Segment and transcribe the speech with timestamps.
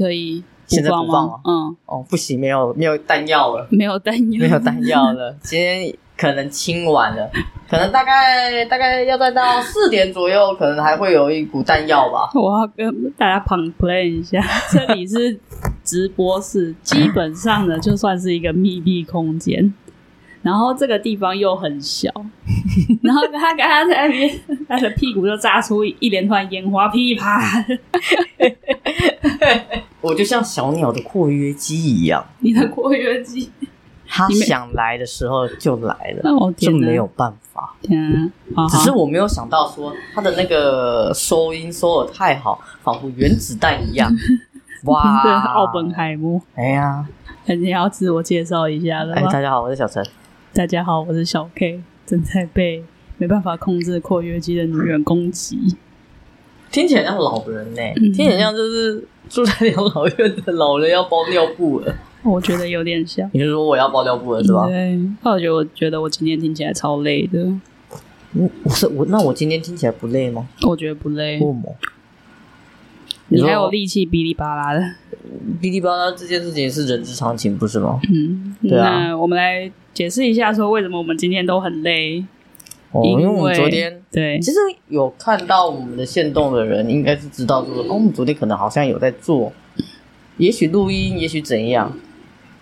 [0.00, 1.40] 可以现在放不放了？
[1.44, 5.36] 嗯，哦，不行，没有没有弹药了，没有弹药， 没有弹药了。
[5.42, 7.30] 今天可能清完了，
[7.68, 12.30] 可能大概大概要再到四点左右，可能还会有一股弹药吧。
[12.34, 15.38] 我要跟大家旁 play 一下，这里是
[15.84, 19.74] 直播室，基本上呢就算是一个密闭空间，
[20.40, 22.10] 然后这个地方又很小，
[23.02, 27.64] 然后他跟他在那边，他的屁股就炸出一连串烟花，噼啪。
[30.00, 33.50] 我就像小鸟的括约肌一样，你的括约肌，
[34.08, 37.74] 它你想来的时候就来了，就没有办法。
[37.82, 38.66] 天啊！
[38.66, 44.10] 好只是我没有想到说它的那个收音收的太好，仿佛原子弹一样。
[44.84, 45.22] 哇！
[45.22, 47.06] 对奥本海默，哎呀，
[47.44, 50.02] 你要自我介绍一下了哎，大家好，我是小陈。
[50.54, 52.82] 大家好，我是小 K，正在被
[53.18, 55.76] 没办法控制括约肌的女人攻击。
[56.70, 61.94] 听起来像老人呢、嗯听起来像就是住在养老院的老人要包尿布了。
[62.22, 63.30] 我觉得有点像。
[63.32, 64.66] 你是说我要包尿布了是吧？
[64.66, 67.46] 对，我觉得我觉得我今天听起来超累的，
[68.34, 70.46] 我我是我，那我今天听起来不累吗？
[70.68, 71.76] 我觉得不累为，什么？
[73.28, 74.80] 你还有力气哔哩吧啦的。
[75.62, 78.00] 哔哩吧啦这件事情是人之常情，不是吗？
[78.12, 82.24] 嗯，对啊那我们来解释一下，说为什么我们今天都很累。
[82.92, 89.52] 哦，因为我们昨天对其实有看到我们的线动的人，应该是知道说，哦，我们昨天可能好像有在做，
[90.38, 91.92] 也许录音，也许怎样。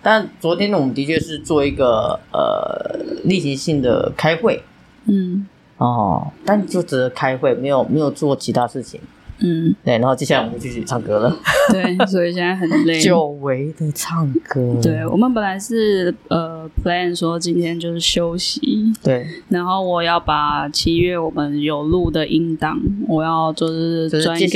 [0.03, 4.63] 但昨天呢，我们的确是做一个呃例行性的开会
[5.07, 5.47] 嗯
[5.79, 9.01] 哦，但就只是开会，没有没有做其他事情。
[9.41, 11.37] 嗯，对，然后接下来我们就继续唱歌了，
[11.71, 12.99] 对，所以现在很累。
[13.01, 14.77] 久违的唱歌。
[14.83, 18.61] 对我们本来是呃 plan 说今天就是休息，
[19.03, 24.49] 对，然后我要把七月我们有录的音档，我要就是转给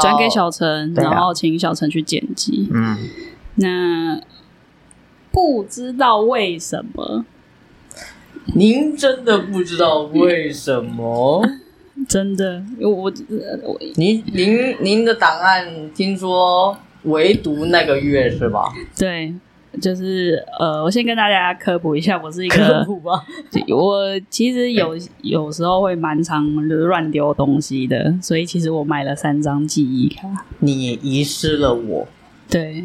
[0.00, 2.68] 转给小陈，啊然后请小陈去剪辑。
[2.72, 2.96] 嗯，
[3.56, 4.20] 那
[5.30, 7.26] 不知道为什么，
[8.54, 11.46] 您真的不知道为什么？
[12.08, 13.12] 真的我我
[13.64, 18.72] 我您您您的档案听说唯独那个月是吧？
[18.96, 19.34] 对。
[19.80, 23.24] 就是呃，我先跟大家科普一下，我是一科个，普吧。
[23.74, 30.28] 我其实有有时候会蛮常乱丢东西的，所以其实我买了三张记忆卡。
[30.58, 32.06] 你遗失了我
[32.50, 32.84] 对，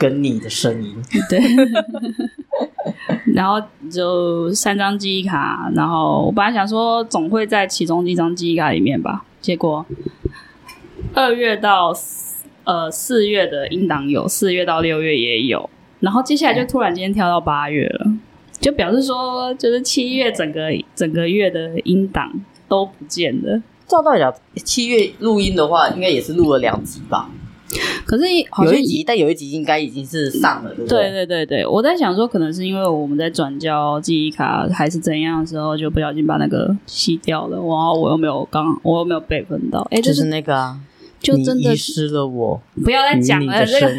[0.00, 0.96] 跟你的声音。
[1.28, 1.38] 对，
[3.34, 3.62] 然后
[3.92, 9.84] 就三张记忆卡，然后我本来想说总会在其中一张记忆卡里面吧，结果
[11.12, 11.92] 二月到
[12.64, 15.68] 呃四月的音档有，四月到六月也有，
[16.00, 18.10] 然后接下来就突然间跳到八月了，
[18.58, 22.32] 就表示说就是七月整个整个月的音档
[22.66, 23.60] 都不见了。
[23.86, 24.32] 照道理讲，
[24.64, 27.28] 七月录音的话，应该也是录了两集吧？
[28.04, 31.46] 可是好像有一集，但有一集应该已经是上了，对不对对？
[31.46, 37.56] 对我在想说，可能是因为我们在转交记忆卡还是怎样的时候，就不小心把那个洗掉了。
[37.56, 40.80] 然后我又没有刚，我又没有备份到，哎，就就是是那个啊，
[41.20, 43.90] 就真的你遗失了我不要再讲了，这个。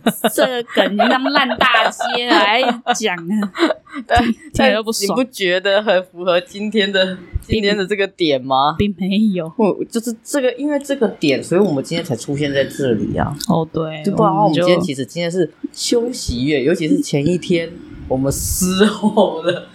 [0.32, 2.60] 这个梗那么烂大街了，还
[2.94, 3.52] 讲啊，
[4.52, 8.76] 听但了都不爽你不，觉得很符合今天的今天的这个点吗？
[8.78, 9.52] 并没有。
[9.56, 13.36] 我就是这个，因为这个点，所以我们今天才出现在这里啊。
[13.48, 17.70] 哦，对，就不然我们今天其实今天是休息月，尤其是前一天
[18.08, 19.68] 我们嘶吼了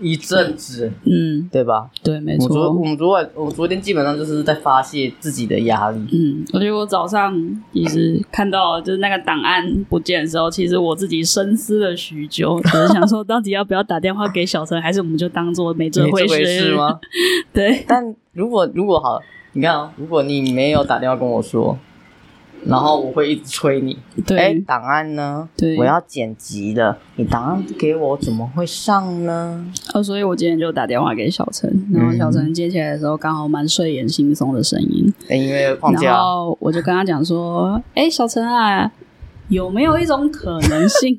[0.00, 1.88] 一阵子，嗯，对吧？
[2.02, 2.74] 对，没错我昨错。
[2.74, 5.98] 我们昨晚我昨天基本上就是在发泄自己的压力。
[6.12, 7.34] 嗯，我觉得我早上
[7.72, 16.98] 其实看到就是那个档案不见的时候，其实我自己深思了许久， 就是想说到底要不要打电话给小陈，还是我们就当做没这回 没这回事吗？
[17.52, 19.20] 对，但如果如果好，
[19.52, 21.76] 你看啊，如果你没有打电话跟我说，
[22.66, 25.48] 然后我会一直催你，对，哎，档案呢？
[25.56, 25.76] 对。
[25.78, 29.64] 我要剪辑了，你档案不给我，怎么会上呢？
[29.94, 38.92] 哦，所以我今天就打电话给小陈，然后小陈接起来的时候刚好蛮睡眼惺忪的声音，哎因为放然假，后我就跟他讲说，哎，小陈啊，
[39.48, 41.18] 有没有一种可能性，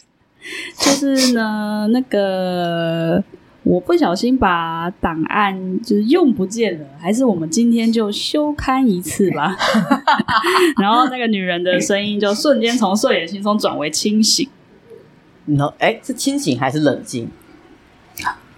[0.80, 3.22] 就是呢，那个
[3.64, 9.56] 我不小心把档案就是用不见了，还是我们今天就休刊一次吧。
[10.80, 14.48] 然后那个女人的声音就瞬间从睡眼惺忪转为清醒，
[15.46, 17.28] 然后哎，是清醒还是冷静？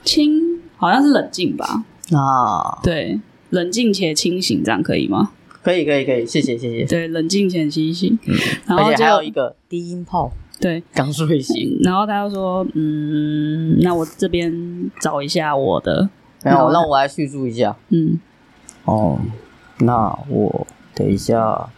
[0.03, 1.85] 清好像是冷静吧？
[2.13, 3.21] 啊，对，
[3.51, 5.33] 冷静且清醒，这样可以吗？
[5.63, 6.85] 可以，可以，可以，谢谢，谢谢。
[6.85, 8.19] 对，冷静且清醒。
[8.67, 10.31] 然后还有一个低音炮，
[10.61, 11.79] 对，刚睡醒。
[11.83, 16.09] 然后他就说：“嗯，那我这边找一下我的，
[16.45, 17.77] 没有，让我来叙述一下。
[17.91, 18.19] 嗯，
[18.85, 19.19] 哦，
[19.79, 21.69] 那我等一下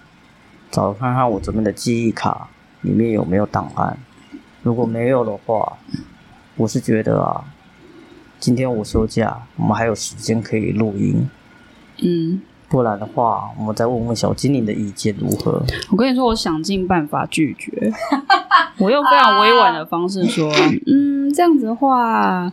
[0.71, 2.49] 找看看我这边的记忆卡
[2.83, 3.99] 里面有没有档案。
[4.63, 5.79] 如果没有的话，
[6.57, 7.45] 我是觉得啊，
[8.39, 11.29] 今天我休假，我们还有时间可以录音。
[12.03, 15.63] 嗯，不然的话，我们再问问小精灵的意见如何？
[15.91, 17.93] 我跟你说，我想尽办法拒绝，
[18.79, 20.51] 我用非常委婉的方式说，
[20.87, 22.53] 嗯，这样子的话，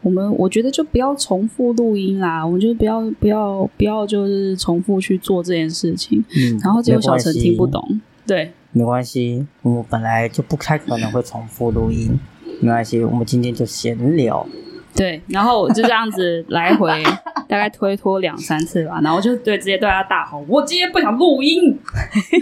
[0.00, 6.24] 我们我觉得就不要重复录音啦，我们就不要不要不要就是重复去做这件事情。
[6.34, 12.18] 嗯，然后结果小陈听不懂，对，没关系，我们本来就不太可能会重复录音，
[12.60, 14.46] 没关系，我们今天就闲聊。
[14.92, 17.04] 对，然后我就这样子来回
[17.50, 21.76] 大概推脱两三次吧，然后就对直接对他大吼：“我今天不想录音，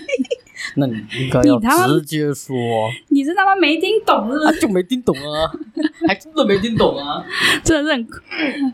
[0.77, 2.55] 那你应该要你直接说，
[3.09, 5.51] 你是他妈没听懂是不啊，就没听懂啊，
[6.07, 7.25] 还真的没听懂啊。
[7.65, 8.07] 真的是很，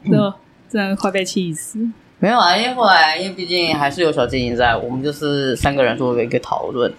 [0.03, 0.35] 真的
[0.69, 1.79] 真的快被气死。
[2.19, 6.93] 没有啊，因为后来，因为毕竟还是有小精灵在，我们就是三个人做了一个讨论。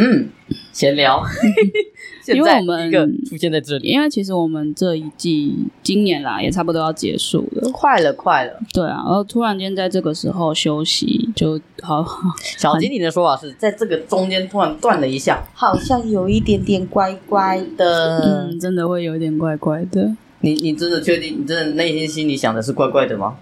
[0.00, 0.28] 嗯，
[0.72, 1.20] 闲聊。
[2.28, 2.92] 因为我们
[3.24, 8.52] 出现在这里，因为其实我们这一季今年啦也差不多要结束了，快了，快了。
[8.72, 12.06] 对啊，然后突然间在这个时候休息，就好，
[12.58, 18.46] 小精灵的说法是在这个中间突然断了一下，好像有一点点怪怪的。
[18.50, 20.14] 嗯，真的会有点怪怪的。
[20.40, 21.40] 你你真的确定？
[21.40, 23.36] 你真的内心心里想的是怪怪的吗？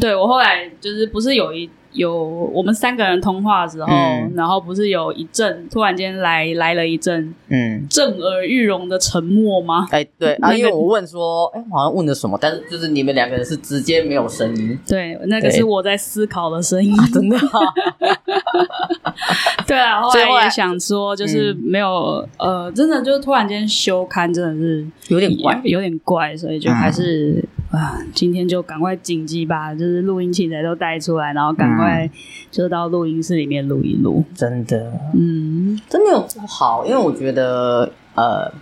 [0.00, 9.86] 对我后来就是不是有一有我们三个人通话的时候，嗯然后不是有一阵突然间来来了一阵嗯，震耳欲聋的沉默吗？
[9.90, 16.92] 哎，对啊，那个因为我问说，哎，我好像问了什么，但是就是你们两个人是直接没有声音，对，那个对是我在思考的声音。
[17.12, 17.36] 真的、
[19.66, 25.60] 对啊，后所以后来来也想说，就是没有、呃，真的就是突然间休刊，真的是有点怪。
[25.64, 32.08] 有点怪，所以就还是、啊，今天就赶快紧急把就是录音器材都带出来，然后赶快
[32.50, 34.22] 就到录音室里面录一录。
[34.34, 38.52] 真的，嗯，真的有不好，因为我觉得，呃，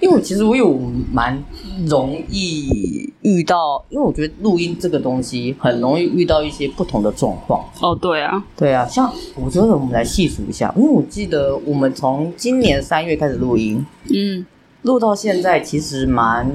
[0.00, 0.76] 因为我其实我有
[1.12, 1.40] 蛮
[1.86, 7.64] 容易遇到，因为我觉得录音这个东西很容易遇到一些不同的状况。
[7.80, 14.44] 哦，对啊，对啊，像我觉得我们来细数一下，因为我记得我们从今年三月开始录音，嗯，
[14.86, 16.50] 录到现在，其实蛮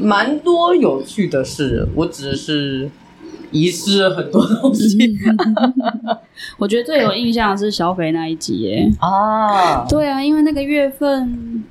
[0.00, 1.88] 蛮多有趣的事。
[1.96, 2.88] 我只是
[3.50, 4.96] 遗失了很多东西
[6.56, 8.88] 我觉得最有印象的是小斐那一集耶。
[9.00, 9.84] 啊。
[9.88, 11.64] 对啊，因为那个月份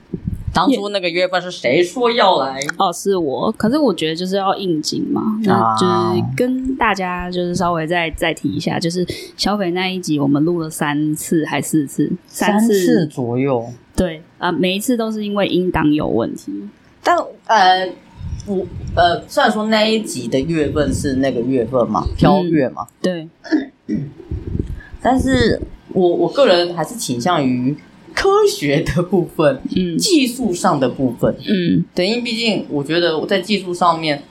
[0.53, 2.59] 当初那个月份是谁说要来？
[2.77, 9.05] 哦是我，可是我觉得就是要应景嘛，那啊就是跟大家就是稍微再再提一下，就是
[9.37, 13.63] 小斐那一集我们录了三次还四次，三次次左右。
[13.95, 16.51] 对啊、每一次都是因为音档有问题。
[17.03, 17.15] 但
[17.45, 17.87] 呃，
[18.47, 18.65] 我
[18.95, 23.27] 呃，虽然说那一集的月份是那个月份嘛，飘月嘛，对，
[25.01, 25.61] 但是
[25.93, 27.75] 我我个人还是倾向于
[28.13, 31.33] 科学的部分、嗯技术上的部分。
[31.47, 34.21] 嗯对，因为毕竟我觉得我在技术上面，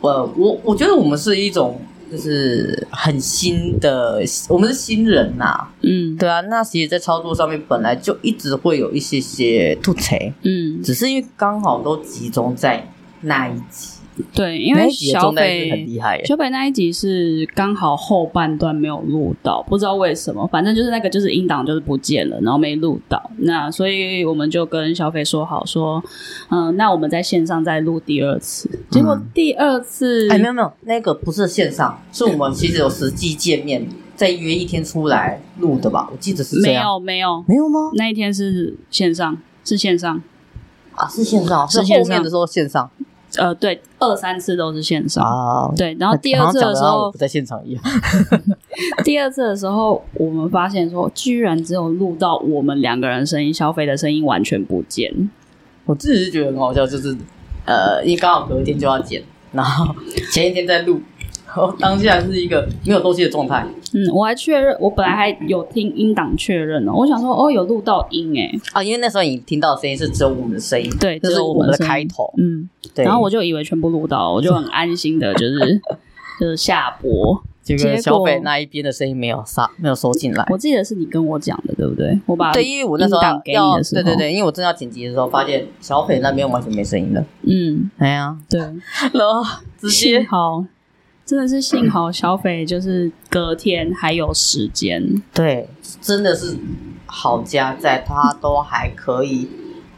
[0.00, 6.16] 呃，我我觉得我们是一种就是很新的，我们是新人呐、嗯。
[6.16, 12.86] 对啊，那其实，在操作上面本来就一直会有一些些吐槽，嗯，只是因为刚好都集中在
[13.20, 13.99] 那一集，
[14.32, 16.22] 对，因为小北很厉害。
[16.24, 23.30] 小北那一集是刚好后半段没有录到，不知道为什么，反正就是那个就是音档就是不见了，然后没录到。
[23.38, 26.02] 那所以我们就跟小北说好说，
[26.50, 28.68] 嗯、那我们在线上再录第二次。
[28.90, 33.86] 结果第二次，哎，没有没有，那个不是线上，是我们其实有实际见面，
[34.16, 36.08] 再约一天出来录的吧？
[36.10, 36.74] 我记得是这没。
[36.74, 37.90] 有没有，没有吗？
[37.94, 40.22] 那一天是线上，是线上。
[40.96, 42.90] 啊，是线上，是是线上后面的时候线上
[43.36, 45.24] 呃，对，二三次都是线上。
[45.24, 45.72] 啊。
[45.76, 47.82] 对，然后 第二次的时候不，在现场一样。
[49.04, 55.30] 第二次的时候，我们发现说，居然只有录到我们两个人声音，消费的声音完全不见。
[55.84, 57.16] 我自己是觉得很好笑，就是
[57.64, 59.22] 呃，因为刚好隔天就要剪，
[59.52, 59.94] 然后
[60.32, 61.00] 前一天在录，
[61.56, 75.80] 然后当下是一个没有东西的状态嗯，我还确认，我本来还有听音档确认哦，我想说哦有录到音诶，啊，因为那时候你听到的声音是只有我们的声音，对，这只有是我们的开头，嗯，对，然后我就以为全部录到，我就很安心的，就是
[76.40, 77.42] 就是下播。
[77.62, 80.44] 结结果果小斐那一边的声音没有杀，没有收进来。
[80.50, 82.18] 我记得是你跟我讲的，对不对？
[82.26, 87.24] 我把对，因为我那时候要对对对，因为我正要剪辑的时候，发现小北那边完全没声音了。
[87.42, 88.58] 嗯，哎呀，对，
[89.12, 89.42] 然后
[89.78, 90.64] 直接好
[91.30, 95.68] 真的是幸好小斐就是隔天还有时间，对，
[96.00, 96.56] 真的是
[97.06, 99.46] 好家在，他都还可以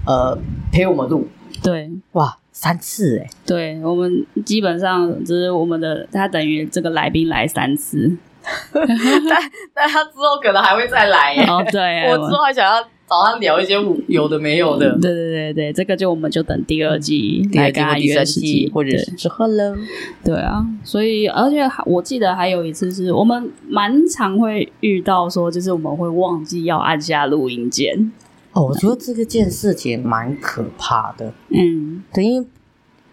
[0.04, 0.36] 呃
[0.70, 1.26] 陪我们录，
[1.62, 1.90] 对。
[2.12, 8.14] 哇，三次哎，对，我们基本上就是我们的他等于这个来宾来三次
[8.72, 11.44] 但但他之后可能还会再来耶。
[11.44, 13.74] 哦，对， 我之后还想要找他聊一些
[14.08, 19.74] 有的没有的对，对对对，这个就我们就等第二季来跟他约时机，季或者之后喽。
[20.24, 28.12] 对啊，所以而且还我记得还有一次是我们蛮常会遇到说，就是我们会忘记要按下录音键。
[28.52, 31.32] 哦，我觉得这个件事情蛮可怕的。
[31.48, 32.44] 嗯，等于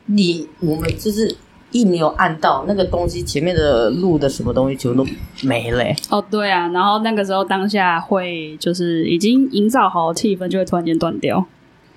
[0.06, 1.36] 你我们就是
[1.72, 5.10] 一没有按到那个东西，前面的录的什么东西全部都
[5.44, 11.46] 没了欸、哦对啊，然后那个时候当下会就是已经营造好气氛，就会突然间断掉，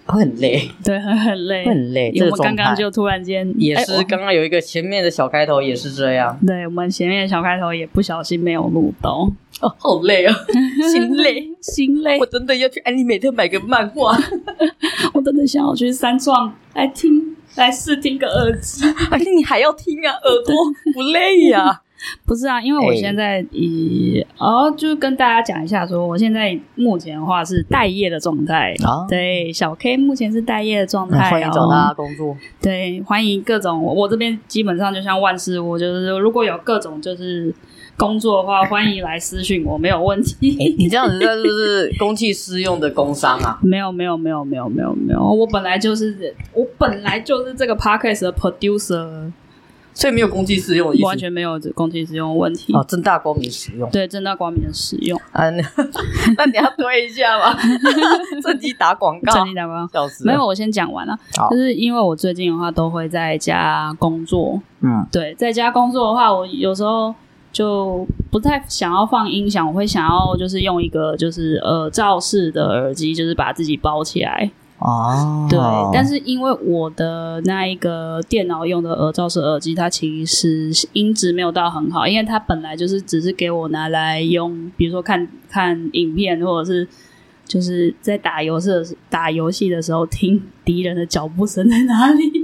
[0.07, 2.13] 会很累，对，很很累，会很累。
[2.21, 9.27] 我们刚刚就突然间也是刚刚有一个前面的小开头也是这样，对我们前面的小开头也不小心没有录到，
[9.61, 10.33] 哦，好累哦，
[10.93, 11.49] 心累。
[11.63, 12.19] 心累。
[12.19, 14.19] 我，真的要去安利美特买个漫画，
[15.15, 18.85] 我真的想要去三创来听来试听个耳机。
[19.11, 20.55] 而且你还要听啊，耳朵
[20.95, 21.81] 不累呀、
[22.27, 28.75] 不是啊，因为我哎现在以、哦，就跟大家讲一下说我现在目前的话是待业的状态。
[28.85, 29.07] 啊？
[29.09, 32.37] 对，小 K 目前是待业的状态、哦，欢迎找他工作。
[32.61, 37.55] 对，欢迎各种，我这边基本上就像万事屋，就是如果有各种就是
[38.03, 40.35] 工作的话，欢迎来私讯我，没有问题。
[40.59, 43.57] 哎、你这样子这是不是公器私用的工商啊？
[43.63, 49.31] 没有没有没有没有没有没有，我本来就是我本来就是这个 podcast 的 producer，
[49.95, 51.05] 所以没有公器私用的意思。
[51.05, 52.73] 完全没有公器私用的问题。
[52.75, 53.89] 哦，正大光明使用。
[53.91, 55.63] 对，正大光明的使用，啊，那
[56.37, 57.57] 那你要推一下吗？
[58.43, 59.93] 趁机打广告，趁机打广告。
[59.93, 60.27] 笑死。
[60.27, 61.17] 没有，我先讲完了。
[61.37, 67.15] 好就是因为我最近的话都会在家工作，嗯，对，在家工作的话，我有时候
[67.53, 74.51] 就不太想要放音响，我会想要就是用一个就是耳罩式的耳机，就是把自己包起来。
[74.79, 75.59] 哦，对，
[75.93, 86.89] 但是因为我的那一个电脑用的耳罩式耳机，它其实音质没有到很好，因为它本来就是只是给我拿来用，比如说看看影片，或者是
[87.47, 92.42] 就是在打游戏的时打游戏的时候听敌人的脚步声在哪里。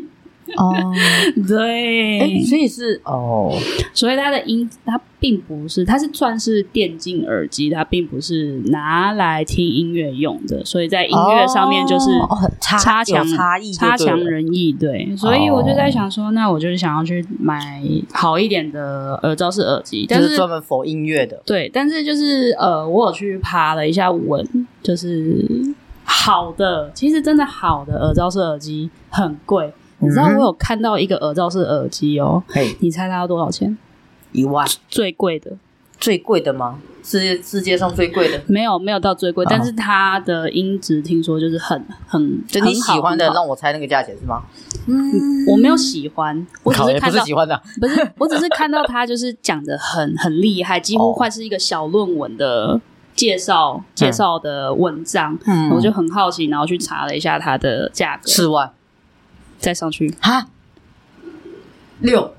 [0.57, 0.93] 哦，
[1.47, 3.53] 对，哎，所以是哦，
[3.93, 12.11] 所以它的音，它并不是，它是算是电竞耳机，它并不是拿来听音乐用的，所以在音乐上面就是
[12.61, 21.41] 差差强有差异差强人意，对，所以我就在想说，那我就是想要去买好一点的耳罩式耳机，但就是是专门否音乐的。
[21.45, 25.45] 对，但是就是呃，我有去爬了一下文，就是
[26.05, 29.73] 好的，其实真的好的耳罩式耳机很贵。
[30.01, 33.77] 你知道我有看到一个耳罩式耳机哦，嘿，你猜它要多少钱？
[34.33, 34.67] 一万。
[34.89, 35.53] 最贵的。
[35.99, 36.79] 最贵的吗？
[37.03, 39.49] 世世界上最贵的，没有没有到最贵，哦。
[39.51, 44.43] 但是它的音质听说就是很很就你喜欢的，让我猜那个价钱是吗？
[44.87, 51.13] 嗯我没有喜欢，我只是 看到是喜欢的，不是，我只是看到他就是讲的很很 厉害，几乎哦。
[51.13, 52.81] 快是一个小论文的
[53.17, 55.71] 介绍介绍的文章，嗯。
[55.71, 58.71] 我就很好奇，然后去查了一下它的价格，四万
[59.59, 60.49] 再上去，哈，
[62.01, 62.35] 六。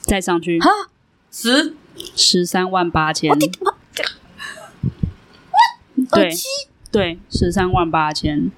[0.00, 0.58] 再上去。
[0.60, 0.68] 哈，
[1.30, 1.74] 十。
[2.16, 3.30] 十三万八千，
[6.10, 6.28] 对
[6.90, 8.50] 对，十三万八千。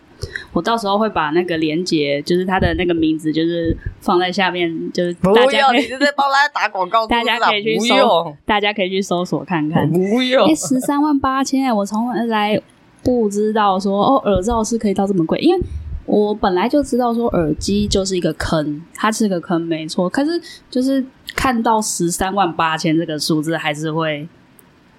[0.54, 9.86] 我到时候会把那个链接，就是它的那个名字，就是放在下面，就是不要，大家可以你是在帮他打广告， 大家可以去不搜用，大家可以去搜索看看。
[9.92, 10.48] 不用。
[10.48, 12.58] 哎，，十三万八千，我从来
[13.02, 15.60] 不知道说哦，耳罩是可以到这么贵，因为
[16.06, 20.08] 我本来就知道说耳机就是一个坑，它是个坑，没错。
[20.08, 24.28] 可是就是看到十三万八千这个数字，还是会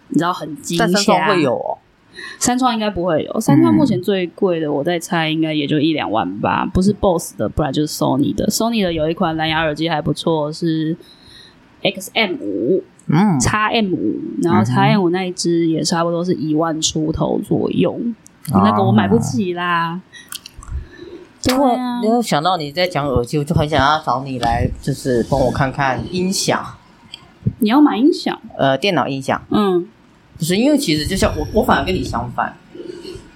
[0.10, 1.28] 你知道很惊但三双吓。
[1.30, 1.78] 会有哦，
[2.40, 8.48] 三创应该不会有，三创目前最贵的，我在猜应该也就一两万吧，不是 BOSS 的，不然就是 Sony 的。
[8.48, 10.96] Sony 的有一款蓝牙耳机还不错，是
[11.82, 12.84] XM 五。
[13.10, 17.98] 嗯，x M 五，然后 x M 五那一只也差不多是一万出头左右，
[18.52, 20.02] 那个我买不起啦。
[21.48, 21.74] 对突啊。
[21.74, 26.64] 然，没有想到你在讲耳机，我就很想要找你来，就是帮我看看音响。
[27.60, 29.88] 你要买音响，呃，电脑音响，嗯。
[30.38, 32.56] 不是因为其实就像我，我反而跟你相反，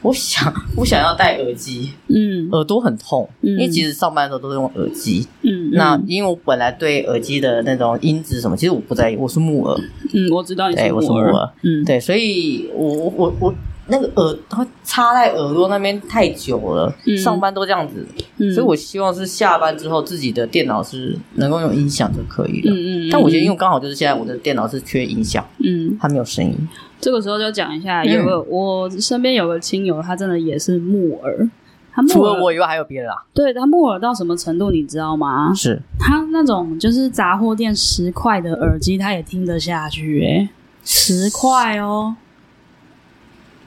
[0.04, 2.48] 我想我想要戴耳机，嗯。
[2.52, 3.50] 耳朵很痛，嗯。
[3.54, 5.28] 因为其实上班的时候都是用耳机。
[5.42, 9.82] 嗯，那嗯因为我本来对耳机的那种音质什么，其实我不在意，我是木耳，
[10.14, 13.56] 嗯，我知道你是对我是木耳木耳，嗯，对，所以我我我我
[13.92, 17.16] 那个耳它插在耳朵那边太久了，嗯。
[17.18, 18.08] 上班都这样子，
[18.38, 22.74] 嗯，所以我希望是下班之后自己的电脑是能够用音响就可以了。
[22.74, 26.56] 嗯嗯，嗯但我觉得，因为刚好就是现在我的电脑是缺音响，嗯，它没有声音。
[27.00, 31.50] 这个时候就讲一下，嗯有个我身边有个亲友，他真的也是木耳，
[31.92, 33.18] 他木耳除了我以外，还有别人啊？
[33.34, 35.52] 对他木耳到什么程度，你知道吗？
[35.54, 35.82] 是。
[36.00, 40.50] 他那种就是杂货店十块的耳机，他也听得下去、欸，
[40.86, 42.16] 十块哦，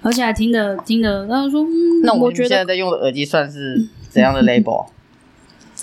[0.04, 4.87] 而且还听得听得，他就说，嗯，那我我觉得们现在在用的耳机算是怎样的 label？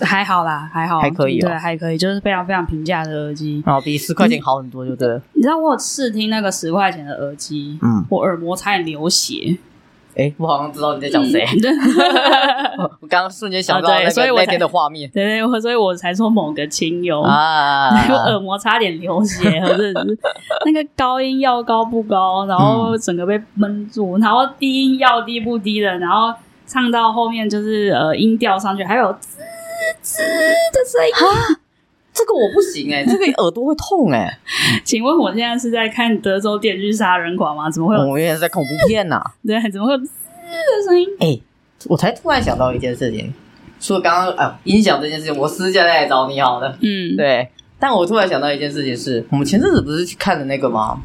[0.03, 3.61] 还好啦，还好，还可以哦对，还可以，就是非常非常平价的耳机。
[3.65, 5.21] 哦比十块钱好很多，就对了。
[5.33, 9.57] 你知道我有试听那个十块钱的耳机，嗯，我耳膜差点流血。
[10.21, 11.45] 哎，我好像知道你在讲谁。
[11.59, 11.71] 对
[13.01, 17.21] 我刚刚瞬间想到啊对那所以我才个那天的画面对对，我所以我才说某个亲友。
[17.21, 19.93] 啊 我耳膜差点流血，或者是
[20.65, 26.33] 那个高音要高不高，然后整个被闷住，然后低音要低不低的，然后
[26.67, 29.37] 唱到后面就是呃音调上去，还有滋
[30.01, 31.11] 滋的声音。
[32.13, 34.39] 这个我不行哎， 这个耳朵会痛哎。
[34.83, 37.69] 请问我现在是在看德州电锯杀人狂吗？
[37.69, 39.21] 怎么会有、我原来是在恐怖片呐。
[39.45, 39.59] 对？
[39.71, 41.07] 怎么会有滋的声音？
[41.19, 41.39] 哎，
[41.87, 43.33] 我才突然想到一件事情，
[43.79, 46.77] 除了刚刚啊音响这件事情，我私下再来找你好了。
[46.81, 47.49] 嗯，对，
[47.79, 51.01] 但我突然想到一件事情是，我们前阵子不是去看的那个吗？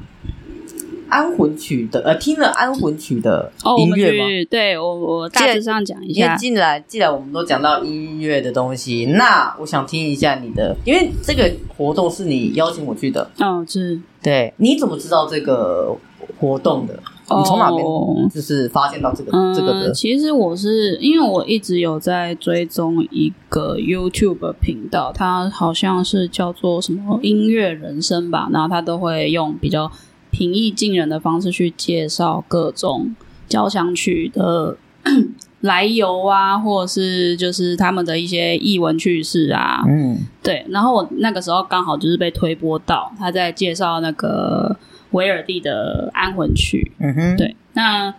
[1.08, 4.28] 安魂曲的，呃，听了安魂曲的音乐吗？
[4.28, 15.96] 去，对我我大致上讲一下因为，既然既然我们都讲到音乐的东西，那我想听一下你的，因为这个活动是你邀请我去的，哦是，对，你怎么知道这个
[16.38, 16.94] 活动的？
[17.28, 19.92] 你从哪边哦就是发现到这个、这个嗯，的？
[19.92, 29.90] 其实我是因为我一直有在追踪一个 YouTube 频道，它好像是叫做什么音乐人生吧，然后它都会用比较
[30.36, 33.16] 平易近人的方式去介绍各种
[33.48, 34.76] 交响曲的
[35.62, 40.18] 来由啊，或者是就是他们的一些译文趣事啊，嗯。
[40.42, 44.76] 对，然后我那个时候刚好就是被推播到他在介绍那个
[45.12, 48.12] 维尔蒂的安魂曲，嗯哼，对，那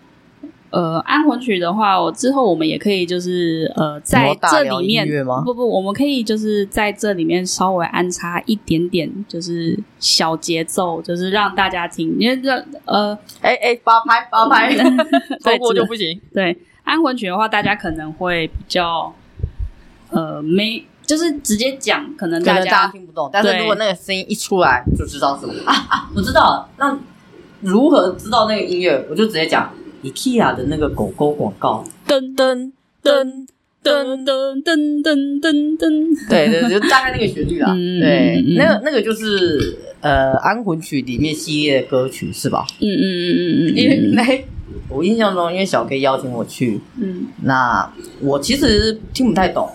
[0.69, 5.07] 呃，安魂曲的话，我之后我们也可以就是呃，在这里面
[5.45, 12.51] 不不，我们可以就是在这里面稍微安插一点点，就是小节奏，就是让大家听，因为这
[12.83, 16.19] 呃，哎哎，八拍八拍，超 过对就不行。
[16.33, 19.13] 对安魂曲的话，大家可能会比较
[20.09, 26.09] 呃没，就是直接讲，可能大家家听不懂，但是如果那个声音一出来，就知道什么啊啊！
[26.13, 26.97] 我知道了，那
[27.61, 29.05] 如何知道那个音乐？
[29.09, 29.73] 我就直接讲
[30.11, 32.71] IKEA 的那个狗狗广告，噔噔
[33.03, 33.47] 噔
[33.83, 37.73] 噔噔噔噔噔噔，对对，就大概那个旋律啦。
[37.77, 42.65] 嗯对，那个那个就是呃《安魂曲》里面系列的歌曲是吧？
[42.79, 44.23] 嗯嗯嗯嗯嗯，因为那
[44.89, 47.89] 我印象中，因为小 K 邀请我去，嗯那
[48.21, 49.69] 我其实听不太懂。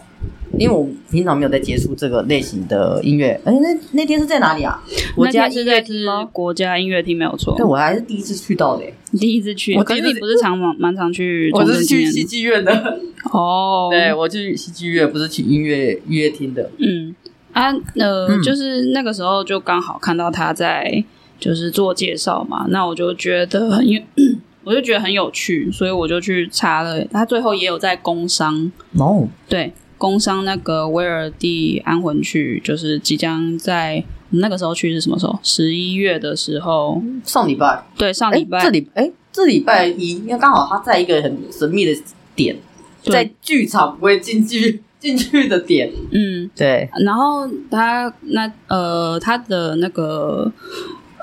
[0.59, 4.83] 因为我平常没有在接触这个类型的音乐，哎，那那天是在哪里啊？
[5.15, 6.25] 国那家音乐天是在厅吗？
[6.33, 7.55] 国家音乐厅没有错。
[7.57, 8.85] 对，我还是第一次去到的。
[8.85, 13.01] 耶，你第一次去，我第一次是你不是常蛮蛮常去我是去戏剧院的。
[13.33, 16.71] 哦，对，我去戏剧院，不是去音乐音乐厅的。
[16.79, 17.15] 嗯。
[17.53, 18.43] 啊呃，嗯。
[18.43, 21.05] 就是那个时候就刚好看到他在
[21.39, 24.05] 就是做介绍嘛，那我就觉得因为
[24.65, 28.71] 我就觉得很有趣，所以我就去查了，他最后也有在工商。
[28.97, 35.39] 哦，对工商那个威尔第安魂曲，就是即将在那个时候去是什么时候？
[35.45, 42.03] 十一月的时候，上礼拜，对，上哎礼拜这礼哎，这礼拜一，因为刚好他在一个很神秘的
[42.35, 42.57] 点，
[43.05, 45.93] 在剧场不会进去进去的点。
[46.11, 46.51] 嗯。
[46.57, 50.51] 对，然后他那呃，他的那个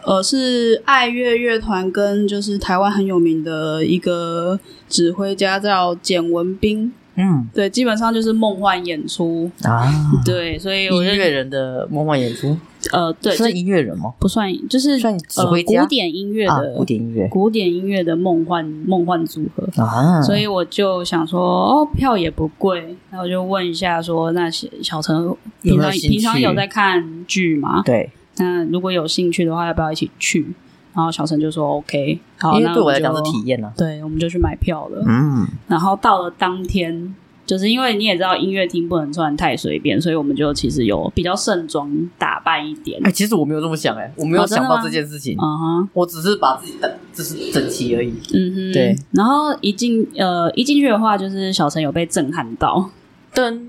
[0.05, 7.47] 呃是爱乐乐团跟就是台湾很有名的一个指挥家叫简文彬，嗯。
[7.53, 9.85] 对，基本上就是梦幻演出，啊，
[10.25, 12.57] 对，所以我音乐人的梦幻演出，
[12.91, 14.13] 呃对，算音乐人吗？
[14.19, 15.81] 不算就是算指呃挥家？
[15.81, 17.27] 古典音乐啊的，古典音乐。
[17.27, 19.83] 古典音乐的梦幻梦幻组合。
[19.83, 27.81] 啊，所以我就想说，哦，票也不贵，然后就问一下说，那小小陈有平常平常有在看剧吗？
[27.85, 30.45] 对，那如果有兴趣的话，要不要一起去？
[30.93, 33.71] 然后小陈就说 OK，好，因为那对我来讲是们就体验呢。
[33.77, 35.03] 对，我们就去买票了。
[35.07, 42.99] 嗯，然后到了当天，就是因为你也知道音乐厅不能穿太随便，所以我们就其实有比较盛装打扮一点。
[43.03, 48.13] 哎，其实我没有这么想，哎，我没有想到这件事情，嗯哼，我只是把自己的就是整齐而已。
[48.33, 48.95] 嗯哼，对。
[49.11, 52.89] 然后一进呃一进去的话，就是小陈有被震撼到，
[53.33, 53.59] 噔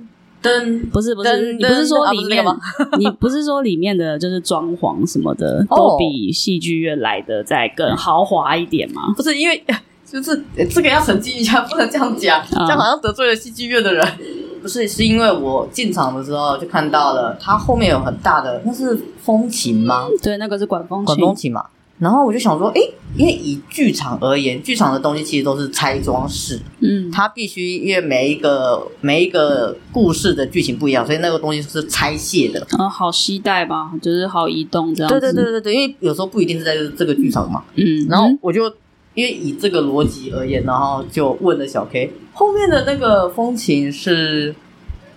[0.43, 2.45] 噔，不是不是，噔你不是说里面
[2.99, 9.13] 你不是说里面的就是装潢什么的哦都比戏剧院来的再更豪华一点吗？
[9.17, 9.63] 不是因为
[10.05, 14.07] 就是呃这个要澄清一下，不能这样讲，嗯这样好像得罪了戏剧院的人。
[14.61, 20.07] 不是，是因为我进场的时候就看到了，它后面有很大的，那是风琴吗？
[20.23, 21.65] 对，那个是管风管琴，风琴嘛。
[22.01, 22.81] 然后我就想说，诶，
[23.15, 32.67] 因为以剧场而言，剧场的东西其实都是拆装式，嗯它必须因为每一个每一个故事的剧情不一样，所以那个东西是拆卸的。
[32.79, 35.21] 呃，好期待吧，就是好移动这样子。
[35.21, 37.63] 对对对对对，因为有时候不一定是在这个剧场嘛。
[37.75, 38.65] 嗯，然后我就
[39.15, 44.55] 因为以这个逻辑而言，然后就问了小 K，后面的那个风琴是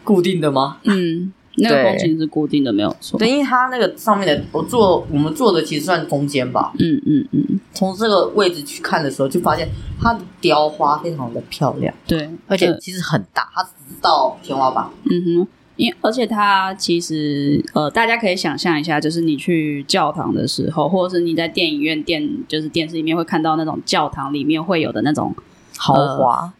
[0.03, 0.79] 固定的吗？
[0.83, 3.17] 嗯，那个对风琴是固定的，没有错。
[3.19, 9.69] 对，因为它那个上面的我坐我们坐的其实算中间吧，嗯嗯嗯，从这个位置去看的时候，就发现
[10.01, 13.69] 它的雕花非常的漂亮，对，呃而且其实很大，它直
[14.01, 14.89] 到天花板。
[15.11, 25.35] 嗯哼，因而且它其实呃，大家可以想象一下，就是你去教堂的时候，或者是你在电影院电就是电视里面会看到那种教堂里面会有的那种
[25.77, 26.53] 豪华，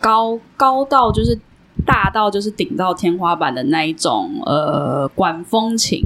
[0.00, 1.38] 高高到就是
[1.86, 6.02] 大到就是顶到天花板的那一种呃管风琴，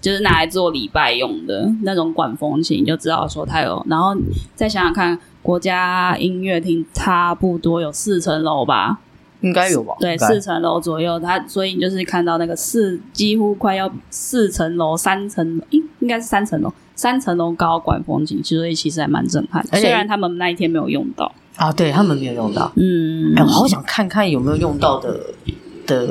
[0.00, 3.84] 就是拿来做礼拜用的那种管风琴，你就知道说它有。
[3.88, 4.16] 然后
[4.54, 8.98] 再想想看，国家音乐厅差不多有四层楼吧，
[9.40, 9.94] 应该有吧？
[10.00, 19.78] 对，四层楼左右，它所以你就是看到那个四几乎快要四层楼、三层，应应该是三层楼，三层楼高管风琴，所以其实还蛮震撼的。
[19.78, 22.70] 虽然他们那一天没有用到，啊，对他们没有用到。
[22.76, 25.18] 嗯，哎，我好想看看有没有用到的
[25.86, 26.06] 的，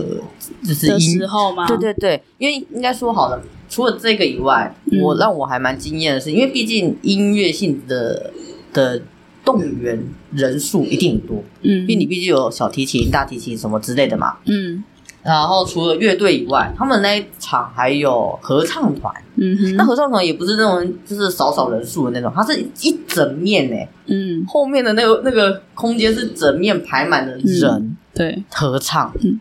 [0.68, 1.68] 就是的时候吗？
[1.68, 8.32] 对对对，因为应该说好了，除了这个以外，嗯我让我还蛮惊艳的是，因为毕竟音乐性的
[8.74, 9.02] 的
[9.44, 10.04] 动员
[10.34, 14.38] 人数一定很多，嗯，因为你毕竟有小提琴、大提琴什么之类的嘛。
[14.46, 14.84] 嗯
[15.26, 19.12] 然后除了乐队以外，他们那一场还有合唱团。
[19.38, 24.46] 嗯哼，那合唱团也不是那种就是少少人数的那种，它是一整面诶，嗯。
[24.48, 29.40] 后面的那个那个空间是整面排满了人对，合唱，嗯。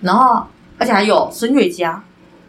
[0.00, 0.46] 然后
[0.78, 2.04] 而且还有声乐家，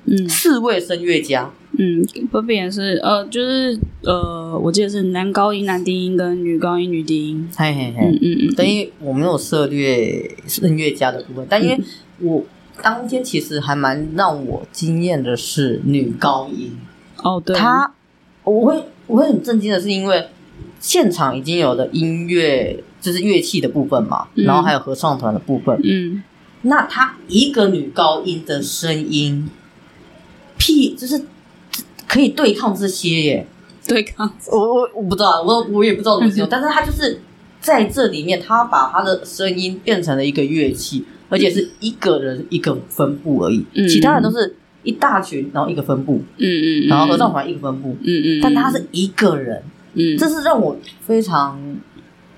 [0.06, 0.30] 嗯。
[0.30, 1.50] 四位声乐家。
[1.80, 7.48] 嗯，分别是呃，就是呃，我记得是男高音、男低音跟女高音、女低音。
[7.56, 11.80] 嘿嘿嘿，嗯嗯嗯，等于我没有涉猎声乐家的部分，但因为
[12.20, 12.44] 我
[12.82, 16.78] 当天其实还蛮让我惊艳的是女高音，
[17.24, 17.92] 哦对，她
[18.44, 20.28] 我会我会很震惊的是因为
[20.80, 24.46] 现场已经有了音乐就是乐器的部分嘛，嗯。
[24.46, 26.24] 然后还有合唱团的部分，嗯。
[26.62, 29.50] 那她一个女高音的声音，
[30.58, 31.24] 屁就是
[32.08, 33.48] 可以对抗这些耶，
[33.88, 37.22] 对抗，我我我不知道，我我也不知道怎么形容， 但是她就是
[37.62, 43.88] 在这里面，她把她的声音变成了一个乐器，而且是一个人一个分布而已，嗯。
[43.88, 46.88] 其他人都是一大群，然后一个分布，嗯嗯，嗯。
[46.88, 49.62] 然后合唱，团一个分布，嗯嗯，但他是一个人，
[49.94, 51.60] 嗯，这是让我非常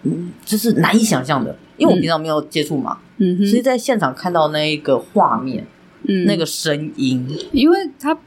[0.03, 3.37] 嗯，就是难以想象的，因为我平常没有接触嘛，嗯。
[3.37, 5.67] 哼，所以在现场看到那一个画面，
[6.07, 6.25] 嗯。
[6.25, 8.17] 那个声音，因为他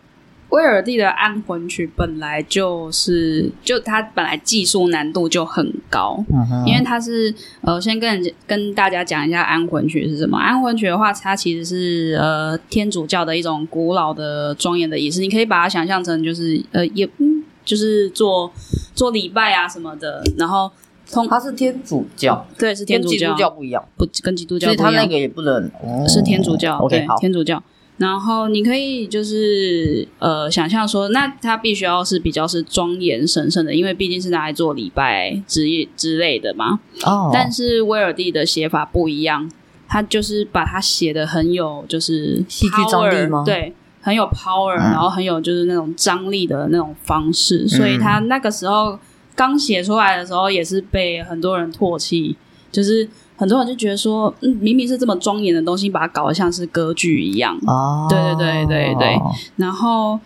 [0.53, 6.23] 威尔第的安魂曲本来就是，就它本来技术难度就很高，
[6.67, 10.37] 因为它是呃，先跟人跟大家讲一下安魂曲是什么。
[10.37, 18.53] 安魂曲的话，它其实是呃天主教的一种古老的庄严的仪式，你可以把它想象成就是呃也嗯就是做
[18.95, 20.71] 做礼拜啊什么的，然后
[21.11, 23.13] 通它是天主教，对是天主教。
[23.13, 26.07] 跟基督教不一样，不跟基督教所以不一样，他那个也不能、哦。
[26.07, 27.63] 是天主教对好，天主教。
[27.99, 36.81] 然后你可以就是呃想象说，那它必须要是比较是庄严神圣的，因为毕竟是拿来做礼拜之之类的嘛。
[37.05, 39.49] 哦，但是威尔第的写法不一样，
[39.87, 43.43] 他就是把它写的很有就是戏剧张力 power，吗？
[43.47, 44.91] 对，很有 power，、嗯。
[44.91, 48.99] 然后很有就是那种张力的那种方式，所以他那个时候
[49.37, 52.35] 刚写出来的时候，也是被很多人唾弃，
[52.73, 53.07] 就是
[53.43, 57.59] 很多人就觉得说，嗯，明明是这么庄严的东西，把它搞得像是歌剧一样。
[57.67, 59.21] 哦，对对对对对。
[59.57, 60.17] 然后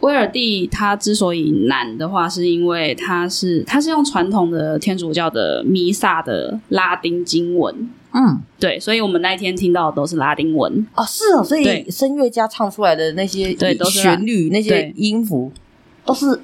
[0.00, 15.52] 威尔第他之所以难的话，是因为他是他是用传统的天主教的弥撒的拉丁经文，嗯，对，所以我们那一天听到的都是拉丁文，哦，是哦，所以声乐家唱出来的那些对都是旋律、那些音符
[16.04, 16.40] 都是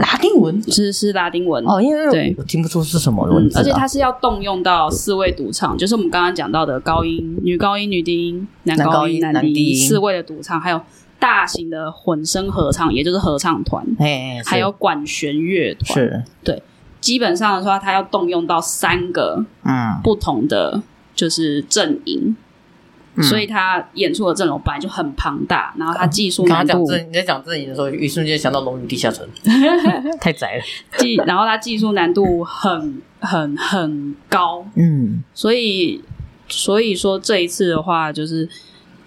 [0.00, 0.62] 拉丁文。
[0.70, 1.64] 是是拉丁文。
[1.66, 2.34] 哦，因为对。
[2.36, 10.80] 我听不出是什么文字啊、而且它是要动用到四位独唱，就是我们刚刚讲到的高音、女高音、女低音、男高音、男高音男低音四位的独唱，还有
[11.18, 15.94] 大型的混声合唱，也就是合唱团，哎，还有管弦乐团。
[15.94, 16.22] 是。
[16.42, 16.62] 对。
[17.00, 20.82] 基本上的话，它要动用到三个嗯，不同的
[21.14, 22.36] 就是阵营，嗯
[23.22, 29.26] 所以他演出的阵容本来就很庞大，然后他技术难度讲正你在讲正营的时候，一瞬间想到《龙与地下城》，
[30.20, 30.62] 太窄了。
[30.98, 35.22] 技，然后他技术难度很很很高，嗯。
[35.34, 36.00] 所以
[36.48, 38.48] 所以说这一次的话，就是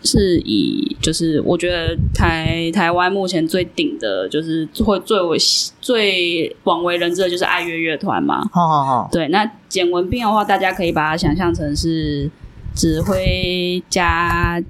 [0.04, 5.38] 是以就是我觉得台台湾目前最顶的，就是会最为
[5.80, 8.44] 最广为人知的就是爱乐乐团嘛。
[8.52, 12.30] 好好好，对，那简文斌的话，大家可以把它想象成是
[12.74, 14.62] 指挥家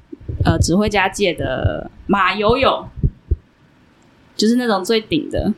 [0.44, 2.86] 呃指挥家界的马友友，
[4.36, 5.54] 就是那种最顶的。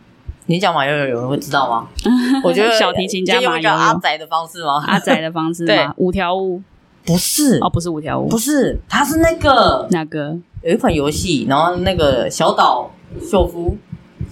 [0.47, 1.87] 你讲马友友有人会知道吗？
[2.43, 3.69] 我觉得小提琴家马友友。
[3.69, 4.83] 阿宅的方式吗？
[4.85, 6.61] 阿仔的方式 对，五条悟。
[7.03, 7.57] 不是。
[7.61, 8.27] 哦，不是五条悟。
[8.27, 10.37] 不，是，他是那个那个？
[10.61, 12.89] 有一款游戏，然后那个小岛
[13.21, 13.77] 秀夫，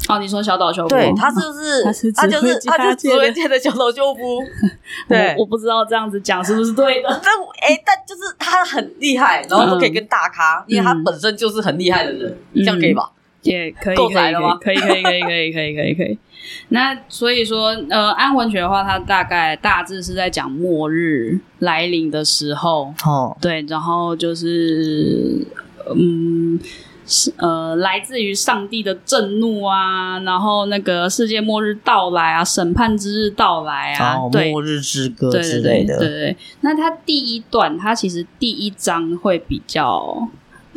[0.10, 1.84] 哦，你说小岛秀夫，对他是不是？
[1.84, 4.41] 他是他就是他就是界的指挥界的小岛秀夫，
[5.08, 7.10] 对我我不知道这样子讲是不是对的。
[7.24, 13.10] 但我哎，但就是他很厉害，然后都可以跟大咖，因为他嗯本身就是很厉害的人，嗯这样可以吧？
[13.43, 16.17] 也可以，够可以，宅了吗可以，可以，可以，可以，可以，可以，可以。
[16.69, 25.46] 那所以说，呃，安魂曲的话，它大概大致是在讲末日来临的时候，哦，对，然后就是，
[25.93, 26.69] 嗯，是
[27.38, 36.38] 呃，来自于上帝的震怒啊，然后那个世界末日到来啊，审判之日到来啊，哦，对，末日之歌对对对之类的，对对对。
[36.62, 40.28] 那它第一段，它其实第一章会比较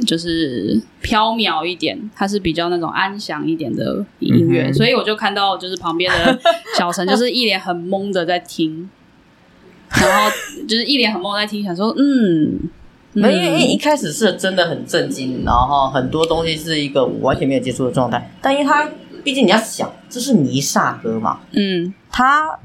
[0.05, 6.39] 就是飘渺一点，它是比较那种安详一点的音乐，嗯所以我就看到就是旁边的
[6.77, 8.91] 小陈 就是一脸很懵的在听，
[9.91, 10.37] 然后
[10.67, 12.69] 就是一脸很懵在听，想说嗯。
[13.17, 18.31] 没有，因为一嗯开始是真的很震惊，然后很多东西是一个我完全没有接触的状态。
[18.43, 18.89] 但因为他
[19.25, 22.59] 毕竟你要想，这是弥撒歌嘛，嗯他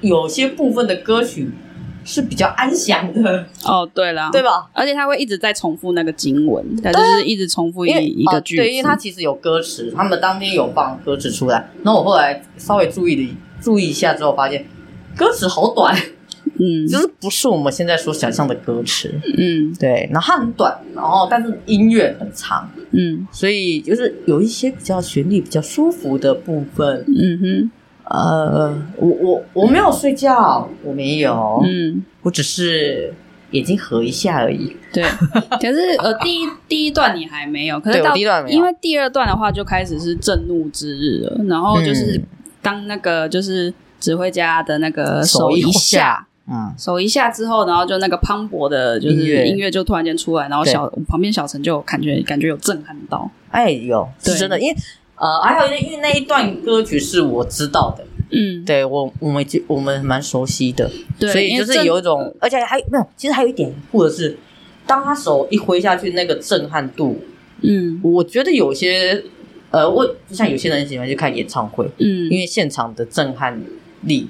[0.00, 1.50] 有些部分的歌曲
[2.04, 4.68] 是比较安详的，哦，对了， 对吧？
[4.72, 11.68] 而且他会一直在重复那个经文，他就是一直重复一一个哦句子，对，因为他其实有歌词，他们当天有放歌词出来。
[11.82, 14.64] 然后我后来稍微注意了注意一下之后，发现
[15.16, 15.94] 歌词好短，
[16.58, 19.12] 嗯就是不是我们现在所想象的歌词。
[19.36, 27.04] 嗯对，然后它很短，然后但是音乐很长，嗯所以就是有一些比较旋律比较舒服的部分。
[27.08, 27.70] 嗯哼
[28.10, 32.02] 呃，我我我没有睡觉，我没有，嗯。
[32.22, 33.12] 我只是
[33.52, 34.74] 眼睛合一下而已。
[34.92, 35.02] 对，
[35.60, 42.24] 可是呃，第一第一段你还没有，可是到第一段没有因为第二段的话就开始是震怒之日了，然后就是嗯
[42.62, 46.26] 当那个就是指挥家的那个手手一下。
[46.50, 49.70] 嗯，手一下之后，然后就那个磅礴的，就是音乐。
[49.70, 54.76] 就突然间出来，然后小旁边小陈就感觉感觉有震撼到，哎有是真的，因为
[55.16, 64.38] 呃，还有因为那一段歌曲是我知道的，嗯，对我我们就我们蛮熟悉的，对，所以就是有一种，而且还没有，其实还有一点酷的是，
[64.86, 67.20] 当他手一挥下去，那个震撼度，
[67.60, 68.00] 嗯。
[68.02, 69.22] 我觉得有些
[69.70, 73.60] 呃，我就像有些人喜欢去看演唱会，嗯，因为现场的震撼
[74.02, 74.26] 力，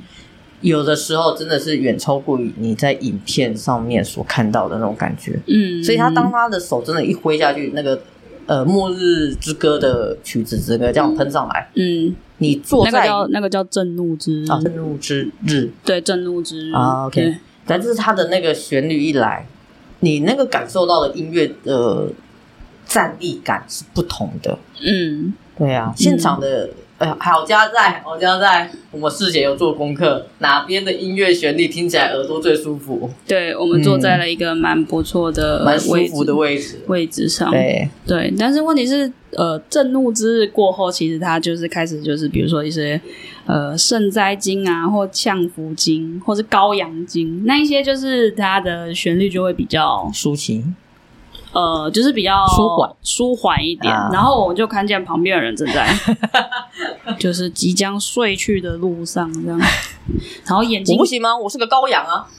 [0.60, 5.38] 有的时候真的是远超过于你在影片上面所看到的那种感觉。
[5.46, 8.00] 嗯，所以他当他的手真的一挥下去，那个
[8.46, 15.70] 呃《末日之歌》的曲子整个这样喷上来，嗯，你坐那个在叫那个叫震怒之日，啊震怒之日。
[15.84, 16.72] 对，震怒之日。
[16.72, 17.22] 啊，OK。
[17.22, 17.36] 对。
[17.66, 19.46] 但是他的那个旋律一来，
[20.00, 22.08] 你那个感受到的音乐的
[22.86, 24.58] 站立感是不同的。
[24.82, 25.34] 嗯。
[25.56, 36.80] 对啊，现场的哎呀，好家在，好家在，我们事前有做功课，哪边的音乐旋律听起来耳朵最舒服，对，我们坐在了一个蛮不错的嗯蛮舒服的位置。
[36.88, 37.28] 位置。
[37.28, 42.98] 上，对，对，但是问题是，呃，震怒之日过后，其实它就是开始就是比如说一些
[43.44, 50.74] 呃圣哉经啊，或降福经，或是羔羊经，那一些就是它的旋律就会比较抒情，
[51.58, 52.90] 呃，就是比较舒缓。
[53.02, 53.92] 舒缓一点。
[53.92, 54.08] 啊。
[54.12, 55.88] 然后我就看见旁边的人正在
[57.18, 59.58] 就是即将睡去的路上这样，
[60.46, 61.36] 然后眼睛不行吗？
[61.36, 62.26] 我是个羔羊啊！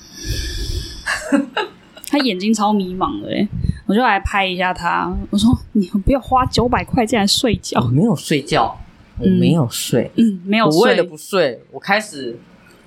[2.09, 3.47] 他眼睛超迷茫的诶，
[3.85, 7.79] 我就来拍一下他，我说你不要花九百块进来睡觉。
[7.81, 8.75] 我，没有睡觉，
[9.19, 9.31] 我嗯。
[9.39, 10.79] 没有睡，嗯，没有睡。
[10.79, 12.37] 我为了，不睡，我开始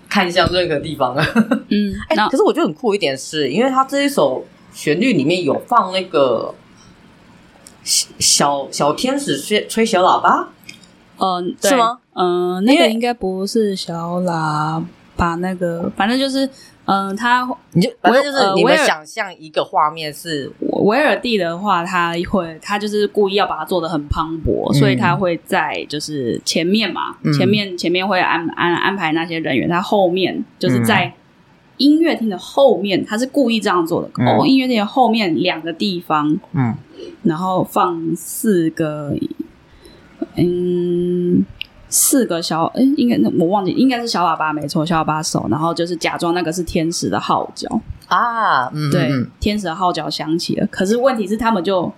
[0.08, 1.24] 看向任何地方了。
[1.68, 6.54] 嗯，哎、那可是我觉得很酷一点是，因为他这一首旋律里面有放那个
[7.84, 10.48] 小小小天使吹吹小喇叭，
[11.18, 11.70] 嗯，对。
[11.70, 11.98] 是吗？
[12.14, 14.82] 嗯，那个应该不是小喇
[15.16, 16.48] 叭，那个反正就是，
[16.84, 24.74] 嗯，他你就反正就是你们呃威尔想象一个画面是，维尔蒂的话，他会他就是故意要把它做的很磅礴，嗯。
[24.78, 27.32] 所以他会在就是前面嘛，嗯。
[27.32, 30.84] 前面前面会安安安排那些人员，他后面就是嗯。
[30.84, 31.14] 在
[31.76, 34.10] 音乐厅的后面，他是故意这样做的。
[34.18, 34.26] 嗯。
[34.26, 36.74] 哦，音乐厅的后面两个地方，嗯。
[37.22, 39.14] 然后放四个，
[40.36, 41.44] 嗯，
[41.88, 47.68] 四个小，哎，应该我忘记，应该是小喇叭没错，小喇叭手，然后就是假装那个是天使的号角，
[48.08, 49.26] 啊，嗯，对，嗯。
[49.40, 51.92] 天使的号角响起了，可是问题是他们就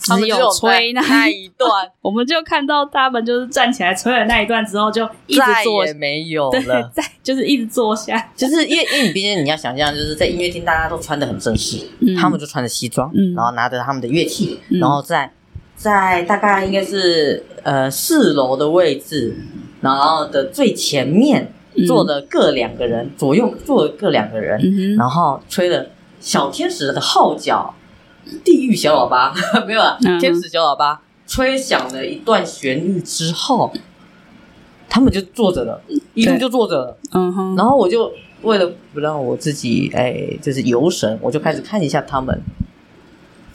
[0.00, 1.68] 只他们只有吹那那一段，
[2.00, 6.88] 我们就看到他们就是站起来吹了那一段之后，就一直再坐也，没有对了。
[6.94, 12.16] 在就是一直坐下，就是因为因为你毕竟你要想象，就是在音乐厅大家都穿的很正式，嗯。
[12.16, 13.34] 他们就穿着西装，嗯。
[13.34, 14.80] 然后拿着他们的乐器，嗯。
[14.80, 15.30] 然后在
[15.76, 19.36] 在大概应该是呃四楼的位置，
[19.82, 21.86] 然后的最前面嗯。
[21.86, 25.86] 坐了各两个人，左右坐了各两个人，嗯，然后吹了
[26.20, 27.74] 小天使的号角，
[28.44, 29.34] 地狱小喇叭
[29.66, 33.72] 没有啊，嗯天使小喇叭吹响了一段旋律之后，
[34.88, 35.80] 他们就坐着了，
[36.14, 36.96] 一路就坐着了。
[37.12, 38.12] 嗯哼，然后我就
[38.42, 42.40] 为了不让我自己哎，就是游神，我就开始看一下他们，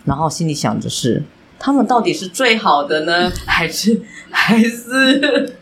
[0.06, 1.24] 然后心里想着是
[1.60, 5.56] 他们到底是最好的呢，还是还是？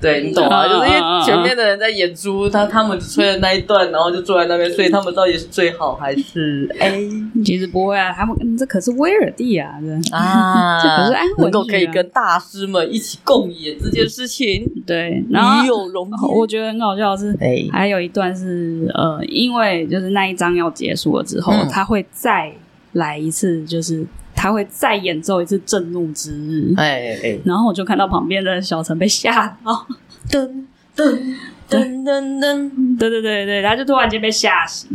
[0.00, 0.64] 对你懂吗？
[0.64, 6.68] 嗯就是因为前面的人在演出，他他们吹的那一段，然后就坐在那边，所以他们到底是最好还是？
[6.80, 7.00] 哎。
[7.44, 10.80] 其实不会啊，他们嗯这可是威尔第啊，这啊？
[10.82, 16.36] 这可是安魂能够可以跟大师们一起共演这件事情，对，然后有荣焉。
[16.36, 21.68] 我觉得很好笑的是，哎，还有一段是呃，因为就是那一章要结束了之后，嗯。
[21.70, 22.52] 他会再
[22.92, 24.04] 来一次，就是
[24.38, 26.72] 他会再演奏一次震怒之日。
[26.76, 29.84] 哎哎，然后我就看到旁边的小陈被吓到，
[30.30, 30.64] 噔
[30.96, 31.34] 噔
[31.68, 34.88] 噔噔噔，对对对对，他就突然间被吓醒。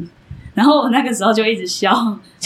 [0.54, 1.92] 然后我那个时候就一直笑，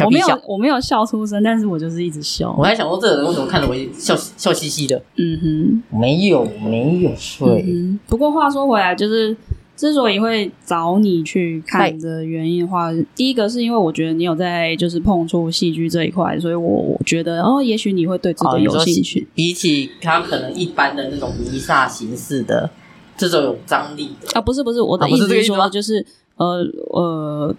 [0.05, 2.55] 我没有我没有笑出声，但是我就是一直笑。
[2.57, 4.99] 我还想说，这个人为什么看着我笑笑嘻嘻的？
[5.17, 7.65] 嗯哼没有，没有哼，睡。
[7.67, 7.99] 嗯。
[8.07, 9.36] 不过话说回来，就是
[9.77, 19.27] 之所以会找你去看的原因的话，第一个是因为我觉得你有在就是碰触戏剧这一块，所以我我觉得哦，也许你会对这个有兴趣。
[19.35, 22.67] 比起他可能一般的那种弥撒形式的
[23.15, 26.03] 这种有张力的，啊，不是不是，我的意思是说，就是
[26.37, 27.55] 呃呃，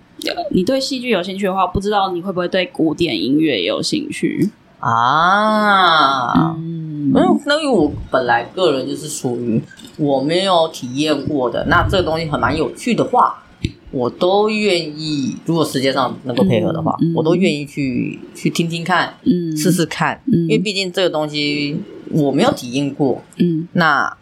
[0.51, 4.51] 你对戏剧有兴趣的话，不知道你会不会对古典音乐有兴趣？
[4.81, 9.61] 啊，嗯嗯，那因为我本来个人就是属于
[9.97, 13.43] 我没有体验过的，那这个东西很蛮有趣的话，
[13.91, 15.37] 我都愿意。
[15.47, 24.17] 如果时间上能够配合的话，嗯嗯我都愿意去去听听看，嗯，试试看，嗯因为毕竟这个东西我没有体验过，嗯那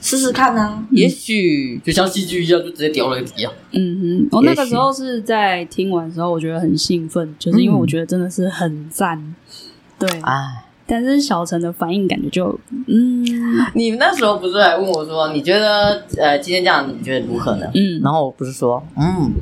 [0.00, 3.52] 试试看呢、也许就像戏剧一样，就直接掉了底啊。
[3.70, 9.36] 嗯哼，我那个时候是在听完的时候，我觉得很兴奋，就是因为嗯我觉得真的是很赞。
[10.06, 13.24] 对，哎，但是小陈的反应感觉就嗯。
[13.74, 17.66] 你那时候不是还问我说，你觉得呃今天这样你觉得如何呢？
[17.74, 19.32] 嗯，然后我不是说，嗯，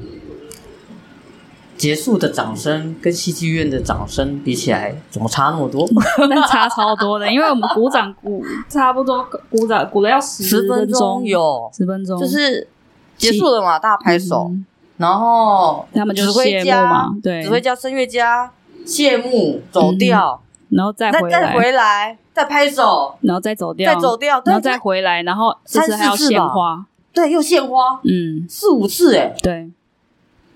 [1.76, 5.88] 结束的掌声跟戏剧院的掌声比起来，怎么差那么多？
[6.28, 12.68] 那差超多的，因为我们鼓掌鼓 差不多鼓掌鼓了要十十分钟钟，有，十分钟，就是
[13.16, 14.66] 结束了嘛，大家拍手，嗯。
[14.98, 17.42] 然后他们就指挥谢幕家嘛，对。
[17.42, 18.52] 指，挥家、声乐家
[18.84, 28.00] 谢幕走掉，然后再再再回来，回来，再拍手，然后再走掉，再走掉，然后再回来，然后这三次还要献花，对，又献花。
[28.04, 29.70] 嗯，四五次，哎，对。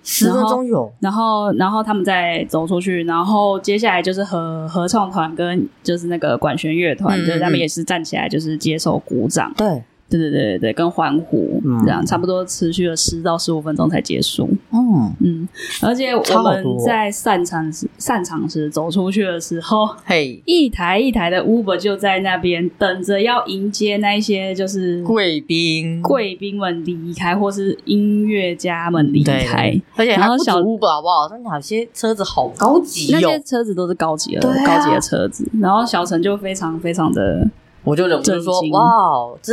[0.06, 7.60] 十分钟有，然后，然后他们再走出去，然后接下来就是合合唱团跟就是那个管弦乐团，嗯就是他们嗯。
[7.60, 11.82] 也是站起来就是接受鼓掌，对，对对对对对，跟欢呼，嗯。
[11.84, 14.48] 这样差不多持续了十到十五分钟才结束。
[14.72, 15.48] 嗯，嗯，
[15.82, 29.70] 而且我们在散场时散场时走出去的时候，嘿，一台一台的 Uber 就在那边等着要迎接那一些就是贵宾，贵宾们离开，或是音乐家们离对开。
[29.70, 29.82] 对。
[29.96, 31.28] 而且还不止然后小 Uber 好不好？
[31.28, 34.64] 真的有些车子好高级那、些车子都是高级的、啊。
[34.64, 37.46] 高级的车子，然后小陈就非常非常的，
[37.84, 38.72] 我就忍不住说震：“惊。
[38.72, 39.52] 哇，哦这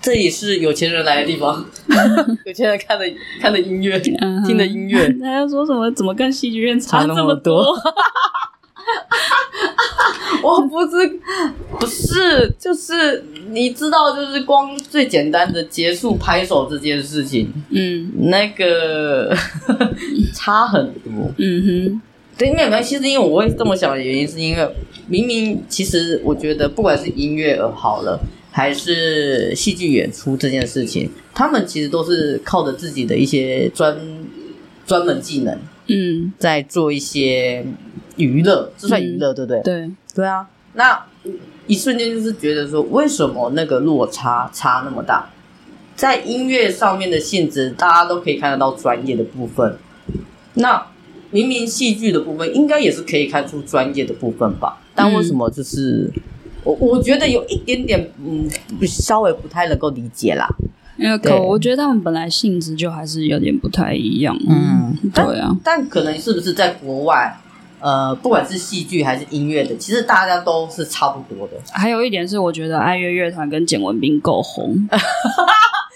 [0.00, 1.64] 这也是有钱人来的地方，
[2.46, 3.04] 有钱人看的
[3.40, 5.08] 看的音乐，听的音乐。
[5.20, 7.74] 他就说什么怎么跟戏剧院差那么多。”
[10.42, 11.18] 我不是
[11.78, 18.10] 不是，就是你知道，就是光最简单的结束拍手这件事情，嗯。
[18.30, 19.34] 那个
[20.32, 21.10] 差很多。
[21.38, 22.02] 嗯哼，
[22.38, 24.74] 对，没有关系，是因为我会这么想的原因，是因为
[25.08, 28.20] 明明其实我觉得，不管是音乐而好了，
[28.52, 33.98] 还是戏剧演出这件事情，他们其实都是靠着自己的一些专
[34.86, 35.58] 专门技能，
[35.88, 37.66] 嗯，在做一些
[38.16, 39.60] 娱乐，这算娱乐、对不对？
[39.62, 41.04] 对，对啊，那
[41.66, 45.28] 一瞬间就是觉得说，为什么那个落差差那么大？
[45.96, 49.76] 在音乐上面的性质，大家都可以看得到专业的部分。
[50.54, 50.86] 那
[51.30, 54.78] 明明戏剧的部分应该也是可以看出专业的部分吧？
[54.94, 56.10] 但为什么就是、
[56.64, 58.48] 我我觉得有一点点嗯，
[58.86, 60.48] 稍微不太能够理解啦。
[60.96, 64.36] 因为可我觉得他们本来性质就还是有点不太一样。
[64.48, 67.38] 嗯对啊，但可能是不是在国外，
[67.78, 71.52] 呃，不管是戏剧还是音乐的，其实大家都是差不多的。
[71.70, 74.76] 还有一点是，我觉得爱乐乐团跟简文斌够红。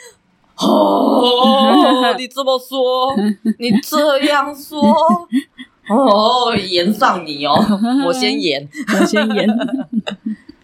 [0.58, 3.14] 哦， 你这么说，
[3.58, 4.80] 你这样说，
[5.88, 7.54] 哦，演上你哦，
[8.06, 8.68] 我先演。
[9.00, 9.48] 我先演。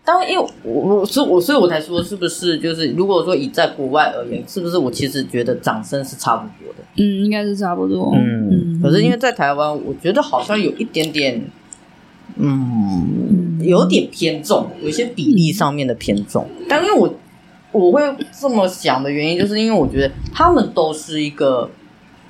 [0.05, 6.78] 当然，因为我我所以我所以我才说，是不是就是如果说以在国外而言，是不是我其实觉得掌声是差不多的。
[6.97, 8.12] 嗯，应该是差不多。
[8.14, 11.51] 嗯，可是因为在台湾，我觉得好像有一点点，
[12.36, 16.47] 嗯，有点偏重，有一些比例上面的偏重。
[16.68, 17.12] 但因为我
[17.72, 18.02] 我会
[18.40, 21.70] 这么想的原因，就是因为我觉得他们都是一个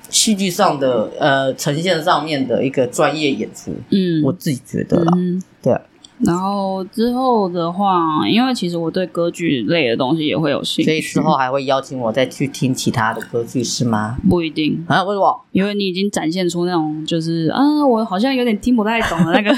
[0.09, 5.13] 戏剧上的呃呈现上面的一个专业演出，嗯，我自己觉得啦。
[5.15, 5.81] 嗯对啊，
[6.25, 14.17] 然后之后的话，因为其实我对歌剧类的东西也会有兴趣，所以之后还会邀请我再去听其他的歌剧，是吗？
[14.29, 15.41] 不一定，啊，为什么？
[15.51, 19.51] 因为你已经展现出那种就是啊，我好像有点听不太懂的那个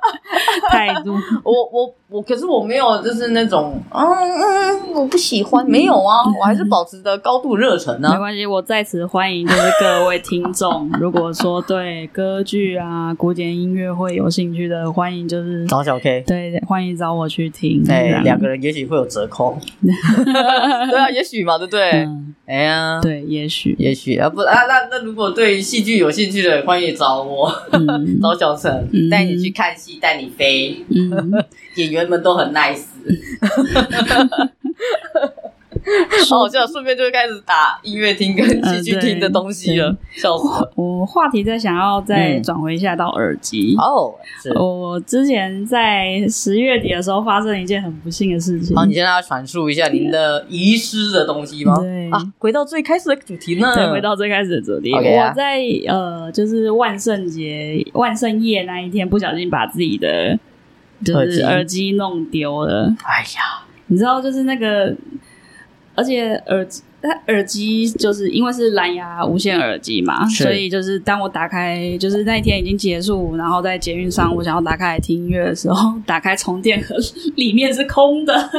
[0.70, 1.12] 态度。
[1.44, 8.12] 我我我，可是我没有，就是那种，嗯嗯，我不喜欢，没有啊，我还是保持着高度热忱啊。
[8.12, 17.82] 没关系，我在此欢迎就是各位听众，如果说对歌剧啊、古典音乐会有兴趣的，欢迎就是找小 K，对，欢迎找我去听。
[17.84, 18.22] 这哎，样。
[18.24, 19.58] 两个人也许会有折扣。
[19.82, 21.90] 对啊，也许嘛，对不对？
[21.90, 24.16] 嗯，哎呀，对，也许，也许。
[24.16, 28.20] 啊，不啊，那那如果对戏剧有兴趣的，欢迎找我，嗯。
[28.22, 31.44] 找小陈嗯，带你去看戏，带你飞，嗯，
[31.76, 32.84] 演员们都很 nice。
[36.28, 40.72] 好笑顺便就开始打音乐厅跟戏剧厅的东西了，笑死了。
[40.74, 43.74] 我话题再想要再嗯转回一下到耳机。
[43.78, 44.14] 哦，
[44.54, 48.76] 我之前在十月底的时候发生了一件很不幸的事情。
[48.76, 51.76] 好，你现在要阐述一下您的遗失的东西吗？
[51.78, 53.74] 对啊，回到最开始的主题呢？
[53.74, 60.38] 对，回到最开始的主题我在呃，就是万圣节、万圣夜那一天，不小心把自己的
[61.04, 62.92] 就是耳机弄丢了。
[63.04, 64.94] 哎呀，你知道，就是那个，
[65.96, 76.94] 而且耳机，它耳机就是因为是蓝牙无线耳机嘛，所以就是当我打开，就是那一天已经结束，然后在捷运上，我想要打开来听音乐的时候，打开充电盒，
[77.36, 78.34] 里面是空的。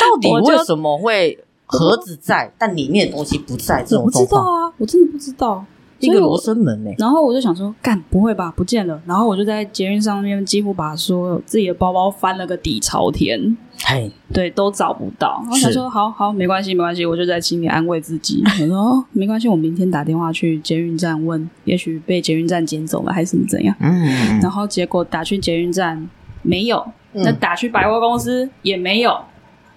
[0.00, 3.84] 到底为什么会盒子在，但里面的东西不在？
[3.84, 5.64] 这我不知道啊，我真的不知道。
[5.98, 6.90] 一个罗生门呢？
[6.98, 9.00] 然后我就想说，干不会吧，不见了。
[9.06, 15.40] 然后我就在捷运上面几乎把所有自己的包包翻了个底朝天，嘿，对，都找不到。
[15.44, 23.74] 然后想是说，好好，没关系，没关系，我就在心里安慰自己， 我说、哦、没关系，我明天打电话去捷运站问，也许被捷运站捡走了，还是怎样。
[23.80, 26.08] 嗯，然后结果打去捷运站
[26.42, 26.78] 没有，
[27.14, 29.16] 嗯那打去百货公司也没有。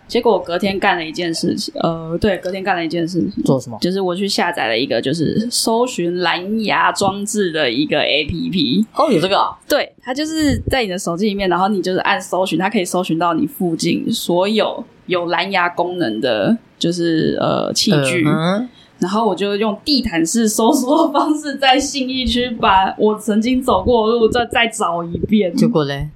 [0.10, 3.78] 结果我隔天干了一件事情，呃，对，隔天干了一件事情，做什么？
[3.80, 9.58] 就是我去下载了一个就是搜寻蓝牙装置的一个 A P P，哦，有这个啊？
[9.68, 18.26] 对，它就是在你的手机里面，然后你就是按搜寻，它可以搜寻到你附近所有有蓝牙功能的，就是呃器具。
[18.28, 18.68] 嗯
[19.00, 26.10] 然后我就用地毯式搜索方式，在信义区把我曾经走过的路再再找一遍，结果嘞？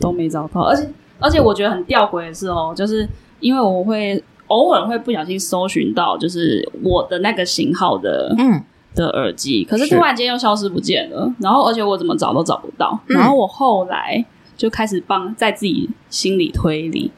[0.00, 0.62] 都没找到。
[0.62, 0.88] 而且
[1.20, 3.08] 而且我觉得很吊诡的是哦，就是
[3.40, 8.60] 因为我会偶尔会不小心搜寻到，就是我的那个型号的嗯，
[8.94, 11.32] 的耳机，可是是突然间又消失不见了。
[11.38, 12.98] 然后而且我怎么找都找不到。
[13.08, 14.24] 嗯然后我后来
[14.56, 17.10] 就开始帮在自己心里推理。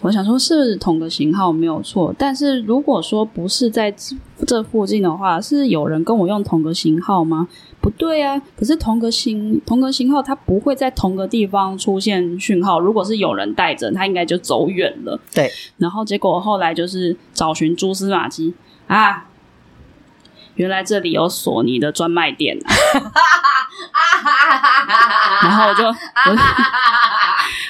[0.00, 3.90] 我想说，是同个型号没有错，但是如果说不是在
[4.46, 7.48] 这这附近的话，是有人跟我用同个型号吗？
[7.80, 12.78] 不对啊，可是同个型同个型号，它不会在同个地方出现讯号。
[12.78, 15.18] 如果是有人带着，它应该就走远了。
[15.34, 15.50] 对。
[15.78, 18.54] 然然后结果后来就是找寻蛛丝马迹
[18.86, 19.26] 啊，
[20.54, 22.64] 原来这里有索尼的专卖店、啊，
[25.42, 25.92] 然后我就我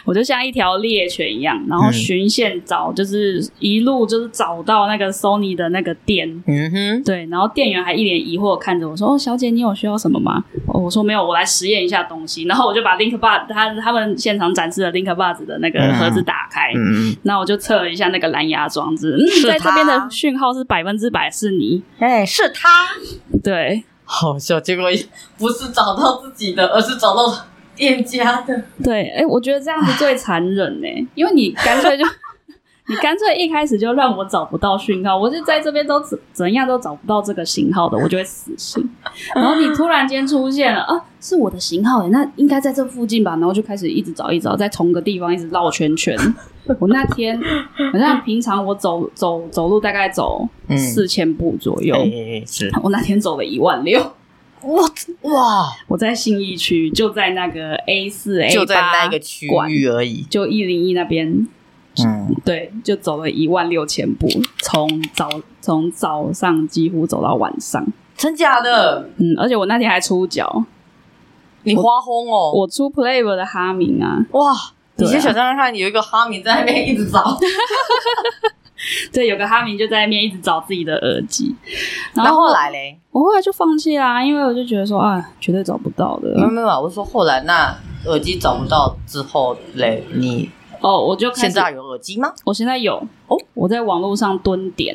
[0.04, 6.28] 我就像一条猎犬一样，然后嗯循线找，就是一路就是找到那个 Sony 的那个店。
[6.46, 21.82] 嗯哼，对，然后店员还一脸疑惑看着我说：“哦，小姐，你有需要什么吗？”哦我说：“没有，我来实验一下东西。”然后我就把 Link Bud 他他们现场展示的 Link Bud 的那个盒子打开，嗯嗯，那我就测了一下那个蓝牙装置，嗯，在这边的讯号是百分之百是你。
[21.98, 22.88] 哎，是他，
[23.42, 24.84] 对好笑，结果
[25.38, 27.34] 不是找到自己的，而是找到
[27.76, 28.62] 店家的。
[28.82, 32.04] 对，哎，我觉得这样子最残忍呢， 因为你干脆就
[32.86, 38.86] 你干脆一开始就让我找不到讯号，我就在这边都怎怎样都找不到这个型号的，我就会死心。
[39.34, 43.30] 然后你突然间出现了 啊，是我的型号诶，那应该在这附近吧？
[43.36, 46.14] 然后就开始一直找一直找，在同个地方一直绕圈圈。
[46.78, 47.38] 我那天
[47.92, 53.98] 好像平常我走走走路大概走嗯四千步左右，哎，是我那天走了一万六。
[54.64, 54.88] 哇
[55.22, 60.22] 哇，我在信义区，就在那个 A 四 A 就在那个区域而已。
[60.22, 61.46] 就一零一那边，
[62.04, 64.28] 嗯，对，就走了一万六千步，
[64.62, 65.28] 从早
[65.60, 67.86] 从早上几乎走到晚上。
[68.16, 69.08] 真假的？
[69.16, 70.64] 嗯，而且我那天还出脚，
[71.64, 72.52] 你花轰哦！
[72.54, 74.52] 我出 Playver 的哈明啊，哇，
[74.96, 77.22] 你先想象看，有一个哈明在那边一直找，
[79.12, 81.54] 对，有个哈明就在那边一直找自己的耳机，
[82.14, 82.98] 然然后后后来嘞？
[83.10, 87.76] 我后来就放弃啦、因为我就觉得说啊，绝对找不到的没有没有，我说后来那
[88.06, 92.32] 耳机找不到之后嘞，你哦，我就开始现在有耳机吗？
[92.44, 92.96] 我现在有
[93.28, 94.94] 哦，我在网络上蹲点，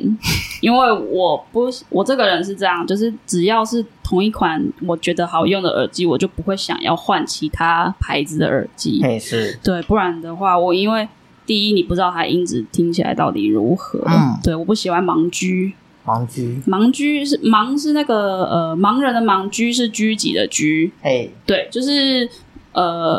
[0.61, 8.99] 因为我不，我这个人是这样，就是只要是同一款我觉得好用的耳机，我就不会想要换其他牌子的耳机。
[9.01, 11.07] 嘿，是，对，不然的话，我因为
[11.49, 14.37] 第一你不知道它音质听起来到底如何，嗯。
[14.43, 15.73] 对，我不喜欢盲狙，
[16.05, 22.29] 盲狙，盲居是盲是那个呃盲人的盲，狙是狙击的狙，哎，对，就是
[22.73, 23.15] 呃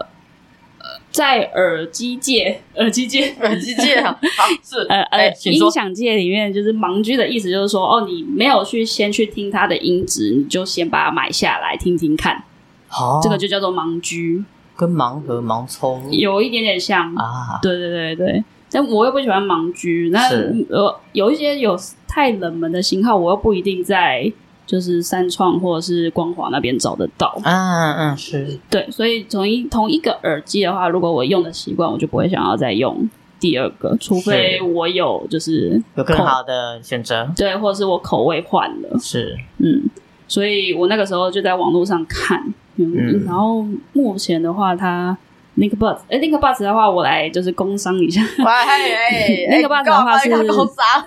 [0.79, 3.35] 呃在耳机界，耳机界。
[3.41, 4.17] 耳机界 啊，
[4.63, 12.45] 是，呃呃音响界里面就是盲狙的意思，就是说，哦，你没有去先去听它的音质，你就先把它买下来听听看，
[12.87, 14.45] 好，这个就叫做盲居，
[14.81, 16.01] 跟盲盒、盲抽？
[16.11, 17.15] 有一点点像。
[17.15, 20.67] 啊，对对对对，但我又不喜欢盲狙，那是。
[20.71, 21.79] 呃有一些有
[22.09, 24.33] 太冷门的型号，我又不一定在
[24.67, 27.39] 就是三创或者是光华那边找得到。
[27.45, 33.09] 嗯嗯是，对，所以同一同一个耳机的话，如果我用的习惯，我就不会想要再用
[33.39, 39.83] 第二个，除非我有就是有更好的选择，对，或者是我口味换了，是，嗯，
[40.29, 42.55] 所以我那个时候就在网络上看，
[42.85, 45.17] 嗯，嗯然后目前的话，它
[45.59, 51.05] Link Buds，哎，Link Buds 的话，我来就是工商一下喂， 哎，那个爸爸的话是高啥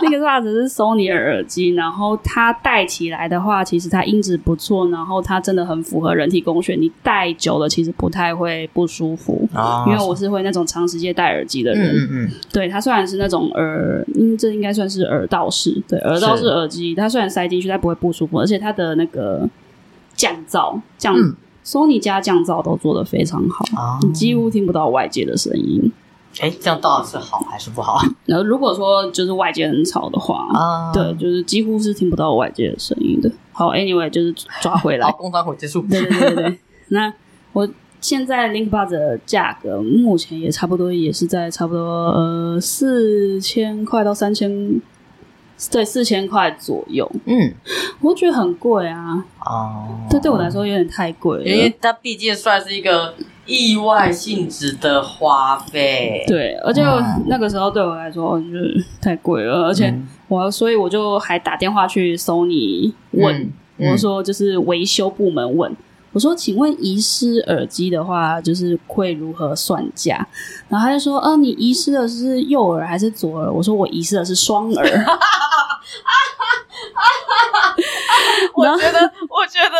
[0.00, 9.46] ？，Link Buds 是 Sony 的耳机，然后它戴起来的话，其实它音质不错，然后它真的很符合人体工学，你戴久了其实不太会不舒服。
[9.52, 19.46] 啊因为我是会那种长时间戴耳机的嗯人，嗯嗯，对它虽然是那种耳，嗯，这应该算是耳道式，对，耳道式耳机，它虽然塞进去，它不会不舒服，而且它的那个
[20.16, 25.92] 降噪降、嗯 Sony 家降噪都做得非常好，啊你几乎听不到外界的声音。
[26.40, 30.92] 哎，这样到底是好还是不好然后 如果说就是外界很吵的话，啊？
[30.92, 33.28] 对，，就是几乎是听不到外界的声音的。
[33.52, 35.82] 好，anyway，就是抓回来 好，，工商会结束。
[35.82, 36.58] 对对对。
[36.90, 37.12] 那
[37.52, 37.68] 我
[38.00, 44.80] 现在 Link Buds 的价格目前也差不多，也是在差不多呃四千块到三千，
[45.70, 47.10] 对，四千块左右。
[47.24, 47.52] 嗯
[48.00, 51.74] 我觉得很贵啊，哦，这对我来说有点太贵了因为了。
[51.80, 53.14] 它毕竟算是一个
[53.46, 56.24] 意外性质的花费。
[56.26, 65.74] 对，而且嗯那个时候对我来说，我觉得太贵了，而且嗯我所以我就还打电话去 Sony 问，嗯嗯我说就是维修部门问，
[66.16, 70.26] 我说请问遗失耳机的话，就是会如何算价？
[70.66, 73.52] 然后他就说，呃，你遗失的是右耳还是左耳？
[73.52, 74.82] 我说我遗失的是双耳。
[78.54, 78.98] 我觉得，
[79.28, 79.76] 我觉得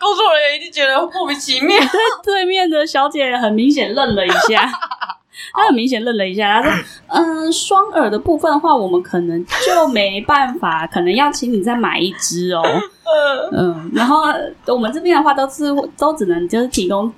[0.00, 1.76] 工作人员一定觉得莫名其妙。
[2.24, 4.66] 对面的小姐很明显愣了一下，
[5.54, 12.62] 她很明显愣了一下，他说：“嗯，双耳的部分的话，我们可能就没办法，可能要请你再买一只哦。
[13.52, 14.24] ”嗯，然后
[14.66, 15.64] 我们这边的话都是
[15.96, 17.12] 都只能就是提供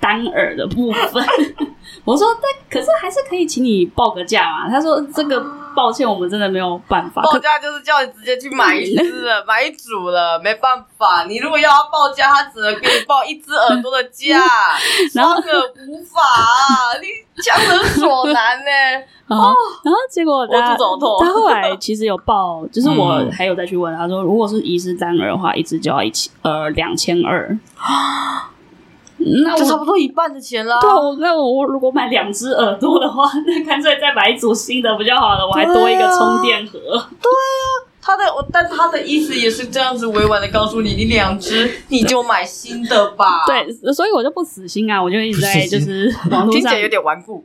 [0.00, 1.24] 单耳的部分。
[2.04, 4.68] 我说，但可是还是可以请你报个价嘛？
[4.68, 5.44] 他说这个
[5.74, 7.22] 抱歉，我们真的没有办法。
[7.22, 11.24] 可报价就是叫你直接去买一只了，买一组了，没办法。
[11.24, 14.38] 你如果要他报价，他只能给你报一只耳朵的价，
[15.14, 18.70] 然后双耳无法啊，你强人所难呢。
[19.28, 27.58] 哦，然后结果我他肚子好痛他后来其实有报，就是我嗯 还有再去问他说，如果是遗失单耳的话，一只就要一千呃两千二。
[29.44, 30.78] 那我就差不多一半的钱啦。
[30.80, 35.46] 对啊，我那我如果买两只耳朵的话， 那干脆再买一组新的不就好了？
[35.46, 36.78] 我还多一个充电盒。
[36.80, 43.44] 对啊他的，我但他的意思也是这样子委婉的告诉你，你两只你就买新的吧。
[43.46, 47.44] 对，所以我就不死心啊，我就一直在就是网络上听起来有点顽固。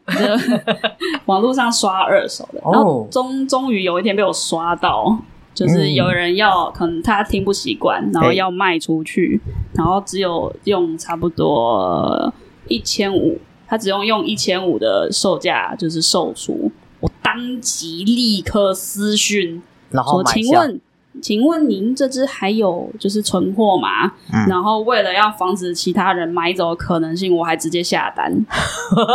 [1.25, 5.15] 网络上刷二手的，哦然后终终于有一天被我刷到，
[5.57, 9.41] 就是有人要，可能他听不习惯，然后要卖出去，
[9.73, 12.31] 然后只有用差不多
[12.67, 20.79] 一千五，他只用用一千五的售价就是售出，我当即立刻私讯，然后请问。
[21.19, 24.05] 请问您这只还有就是存货吗？
[24.31, 28.31] 嗯然后为了要防止其他人买走的可能性，我还直接下单。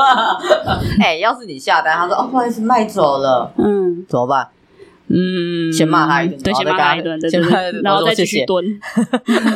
[0.99, 4.49] 哎、要是你下单，他说哦不好意思卖走了，嗯，怎么办？
[5.15, 8.65] 嗯，先骂他一顿先骂他一顿，然后再继然后说谢谢续蹲，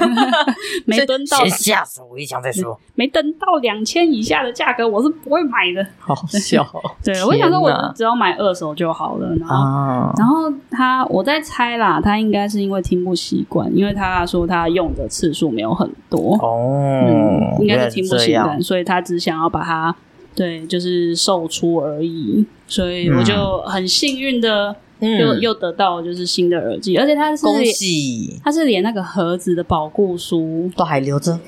[0.85, 2.79] 没蹲到先下手为强再说。
[2.95, 5.87] 没蹲到两千以下的价格，我是不会买的。
[5.99, 6.91] 好笑哦。
[7.03, 9.35] 对，我想说，我只要买二手就好了。
[9.37, 19.95] 然后，啊，然后他，我在猜啦，他应该是因为听不习惯，因为他说他用的次数没有很多，哦嗯，，应该是听不习惯，所以他只想要把它
[20.35, 22.45] 对，就是售出而已。
[22.69, 31.38] 所以我就很幸运的又、嗯又得到就是新的耳机，而且它是恭喜，它是连那个盒子的保护书，都还留着，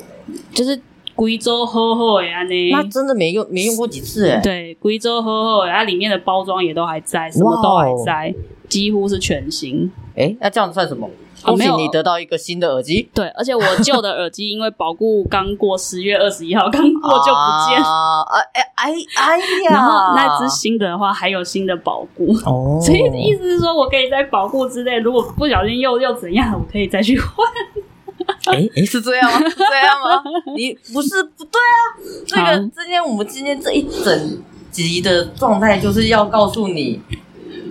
[0.52, 0.78] 就是
[1.14, 2.70] 贵州厚厚呀呢。
[2.70, 4.40] 那真的没用没用过几次哎。
[4.40, 8.34] 对，贵州厚厚，它里面的包装也都还在，什么都还在，
[8.68, 9.90] 几乎是全新。
[10.14, 11.08] 哎，那这样算什么？
[11.42, 18.22] 恭喜你得到一个新的耳机，对，而且我旧的耳机因为保固刚过十月二十一号刚过就不见，啊！
[18.54, 19.70] 哎哎哎呀！
[19.70, 22.32] 然后那只新的的话还有新的保固。
[22.44, 27.46] 哦，所以意思是说，我可以在保固之内，如果不小心又又怎样，我可以再去换。
[28.46, 29.38] 哎哎是这样吗？
[29.48, 30.22] 是这样吗？
[30.56, 31.78] 你不是不对啊！
[32.26, 37.00] 这个今天我们今天这一整集的状态就是要告诉你，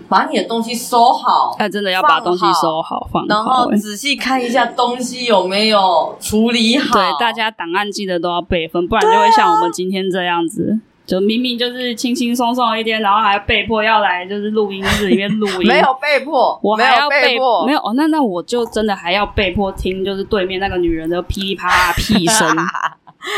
[0.10, 6.94] 把你的东西收好，哎，真的要把东西收好放然好、然后仔细看一下东西有没有处理好。
[6.94, 22.48] 对，大家档案记得都要备份，不然就会像我们今天这样子，就明明就是轻轻松松的一天，然后还被迫要来就是录音室里面录音，没有被迫，我还要被被迫，没有哦，那那我就真的还要被迫听，就是对面那个女人的噼里啪啦屁声，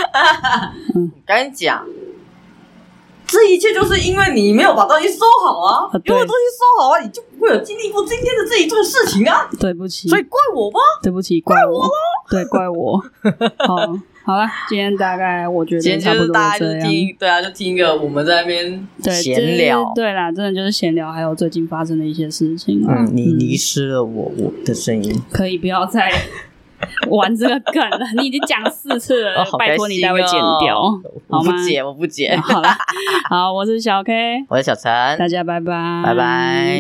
[1.25, 1.83] 赶紧讲。
[3.31, 5.89] 这一切就是因为你没有把东西收好啊！
[5.91, 9.47] 啊对如果东西收好啊，你就不会有经历过今天的这一段事情啊！
[9.59, 10.79] 对不起所，以怪我吗？
[11.03, 11.89] 对不起，怪我喽，
[12.29, 12.97] 对，怪我。
[13.65, 13.75] 好，
[14.23, 16.89] 好了，今天大概我觉今天就得差不多是大家就这样。
[16.89, 19.95] 听，对啊，就听一个我们在那边对，闲聊就是。
[19.95, 22.95] 对啦，真的就是闲聊，还有最近发生的一些事情啊。
[22.97, 26.11] 嗯，你迷失了我我的声音，可以不要再
[27.09, 30.79] 玩这个梗了，你已经讲四次了，哦，拜托你待会剪掉，
[31.27, 31.51] 我好吗？
[31.51, 32.39] 不剪，我不剪。
[32.41, 32.69] 好了，
[33.29, 36.79] 好，我是小 K，我是小陈，大家拜拜，拜拜。